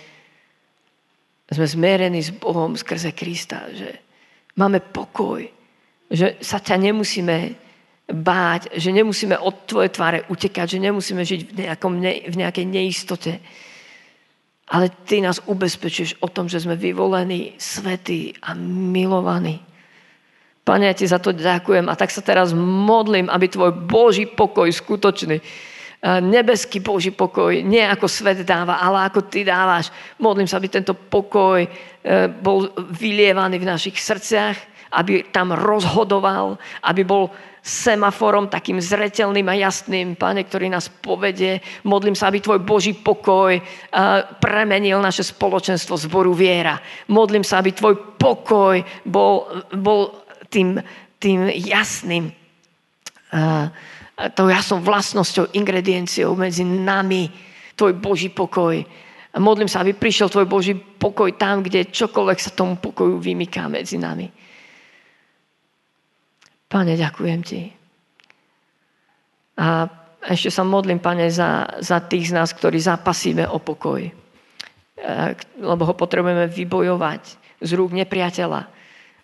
sme 1.46 1.70
zmierení 1.70 2.26
s 2.26 2.34
Bohom 2.34 2.74
skrze 2.74 3.14
Krista, 3.14 3.70
že 3.70 4.02
máme 4.58 4.82
pokoj, 4.82 5.46
že 6.12 6.40
sa 6.44 6.60
ťa 6.60 6.80
nemusíme 6.80 7.38
báť, 8.12 8.76
že 8.76 8.92
nemusíme 8.92 9.40
od 9.40 9.64
Tvojej 9.64 9.92
tváre 9.92 10.20
utekať, 10.28 10.76
že 10.76 10.84
nemusíme 10.84 11.24
žiť 11.24 11.42
v, 11.48 11.54
nejakom, 11.64 11.94
v 12.30 12.36
nejakej 12.36 12.66
neistote. 12.68 13.34
Ale 14.68 14.92
Ty 15.08 15.24
nás 15.24 15.44
ubezpečuješ 15.44 16.20
o 16.20 16.28
tom, 16.28 16.52
že 16.52 16.64
sme 16.64 16.76
vyvolení, 16.76 17.56
svetí 17.60 18.36
a 18.44 18.56
milovaní. 18.58 19.60
Pane, 20.64 20.88
ja 20.88 20.96
ti 20.96 21.04
za 21.04 21.20
to 21.20 21.36
ďakujem 21.36 21.92
a 21.92 22.00
tak 22.00 22.08
sa 22.08 22.24
teraz 22.24 22.56
modlím, 22.56 23.28
aby 23.28 23.52
tvoj 23.52 23.76
Boží 23.84 24.24
pokoj 24.24 24.72
skutočný, 24.72 25.44
nebeský 26.04 26.84
Boží 26.84 27.16
pokoj, 27.16 27.64
nie 27.64 27.84
ako 27.84 28.08
svet 28.12 28.44
dáva, 28.44 28.80
ale 28.80 29.08
ako 29.08 29.28
ty 29.32 29.48
dávaš. 29.48 29.88
Modlím 30.20 30.48
sa, 30.48 30.60
aby 30.60 30.68
tento 30.68 30.92
pokoj 30.92 31.64
e, 31.64 31.70
bol 32.28 32.68
vylievaný 32.92 33.56
v 33.64 33.70
našich 33.72 33.96
srdciach, 33.96 34.58
aby 34.94 35.28
tam 35.34 35.52
rozhodoval, 35.58 36.62
aby 36.86 37.02
bol 37.02 37.34
semaforom 37.64 38.52
takým 38.52 38.78
zretelným 38.78 39.48
a 39.48 39.56
jasným, 39.56 40.20
Pane, 40.20 40.44
ktorý 40.44 40.68
nás 40.68 40.92
povedie. 40.92 41.64
Modlím 41.88 42.14
sa, 42.14 42.28
aby 42.28 42.44
Tvoj 42.44 42.60
Boží 42.60 42.92
pokoj 42.92 43.56
e, 43.56 43.64
premenil 44.44 45.00
naše 45.00 45.24
spoločenstvo 45.24 45.96
zboru 45.96 46.36
viera. 46.36 46.76
Modlím 47.08 47.48
sa, 47.48 47.64
aby 47.64 47.72
Tvoj 47.72 48.20
pokoj 48.20 48.84
bol, 49.08 49.48
bol 49.80 50.12
tým, 50.52 50.78
tým 51.18 51.50
jasným, 51.50 52.30
uh, 53.34 53.68
tou 54.38 54.48
jasnou 54.48 54.80
vlastnosťou, 54.80 55.58
ingredienciou 55.58 56.38
medzi 56.38 56.62
nami, 56.62 57.32
tvoj 57.74 57.98
Boží 57.98 58.30
pokoj. 58.30 58.78
Modlím 59.34 59.66
sa, 59.66 59.82
aby 59.82 59.98
prišiel 59.98 60.30
tvoj 60.30 60.46
Boží 60.46 60.78
pokoj 60.78 61.34
tam, 61.34 61.66
kde 61.66 61.90
čokoľvek 61.90 62.38
sa 62.38 62.54
tomu 62.54 62.78
pokoju 62.78 63.18
vymyká 63.18 63.66
medzi 63.66 63.98
nami. 63.98 64.30
Pane, 66.74 66.98
ďakujem 66.98 67.40
ti. 67.46 67.70
A 69.62 69.86
ešte 70.26 70.50
sa 70.50 70.66
modlím, 70.66 70.98
pane, 70.98 71.30
za, 71.30 71.70
za 71.78 72.02
tých 72.02 72.34
z 72.34 72.42
nás, 72.42 72.50
ktorí 72.50 72.82
zapasíme 72.82 73.46
o 73.46 73.62
pokoj. 73.62 74.02
Lebo 75.62 75.84
ho 75.86 75.94
potrebujeme 75.94 76.50
vybojovať 76.50 77.22
z 77.62 77.70
rúk 77.78 77.94
nepriateľa 77.94 78.66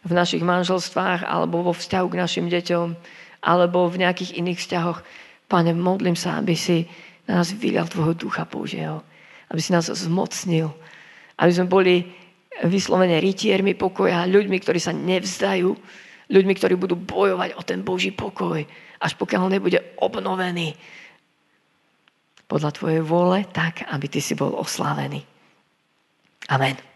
v 0.05 0.11
našich 0.13 0.45
manželstvách 0.45 1.25
alebo 1.25 1.65
vo 1.65 1.73
vzťahu 1.73 2.07
k 2.13 2.19
našim 2.21 2.45
deťom 2.53 2.87
alebo 3.41 3.89
v 3.89 4.05
nejakých 4.05 4.37
iných 4.37 4.61
vzťahoch. 4.61 5.01
Pane, 5.49 5.73
modlím 5.73 6.13
sa, 6.13 6.37
aby 6.37 6.53
si 6.53 6.85
na 7.25 7.41
nás 7.41 7.49
vylial 7.49 7.89
Tvojho 7.89 8.13
ducha 8.13 8.45
Božieho. 8.45 9.01
Aby 9.49 9.59
si 9.65 9.73
nás 9.73 9.89
zmocnil. 9.89 10.69
Aby 11.41 11.51
sme 11.55 11.65
boli 11.65 11.95
vyslovene 12.61 13.17
rytiermi 13.17 13.73
pokoja, 13.73 14.29
ľuďmi, 14.29 14.57
ktorí 14.61 14.77
sa 14.77 14.93
nevzdajú, 14.93 15.73
ľuďmi, 16.29 16.53
ktorí 16.55 16.77
budú 16.77 16.95
bojovať 16.95 17.57
o 17.57 17.61
ten 17.65 17.81
Boží 17.81 18.13
pokoj, 18.13 18.61
až 19.01 19.11
pokiaľ 19.17 19.49
nebude 19.49 19.81
obnovený 19.97 20.77
podľa 22.49 22.73
Tvojej 22.73 23.01
vôle, 23.05 23.45
tak, 23.49 23.85
aby 23.85 24.05
Ty 24.09 24.19
si 24.21 24.33
bol 24.33 24.57
oslavený. 24.57 25.21
Amen. 26.49 26.88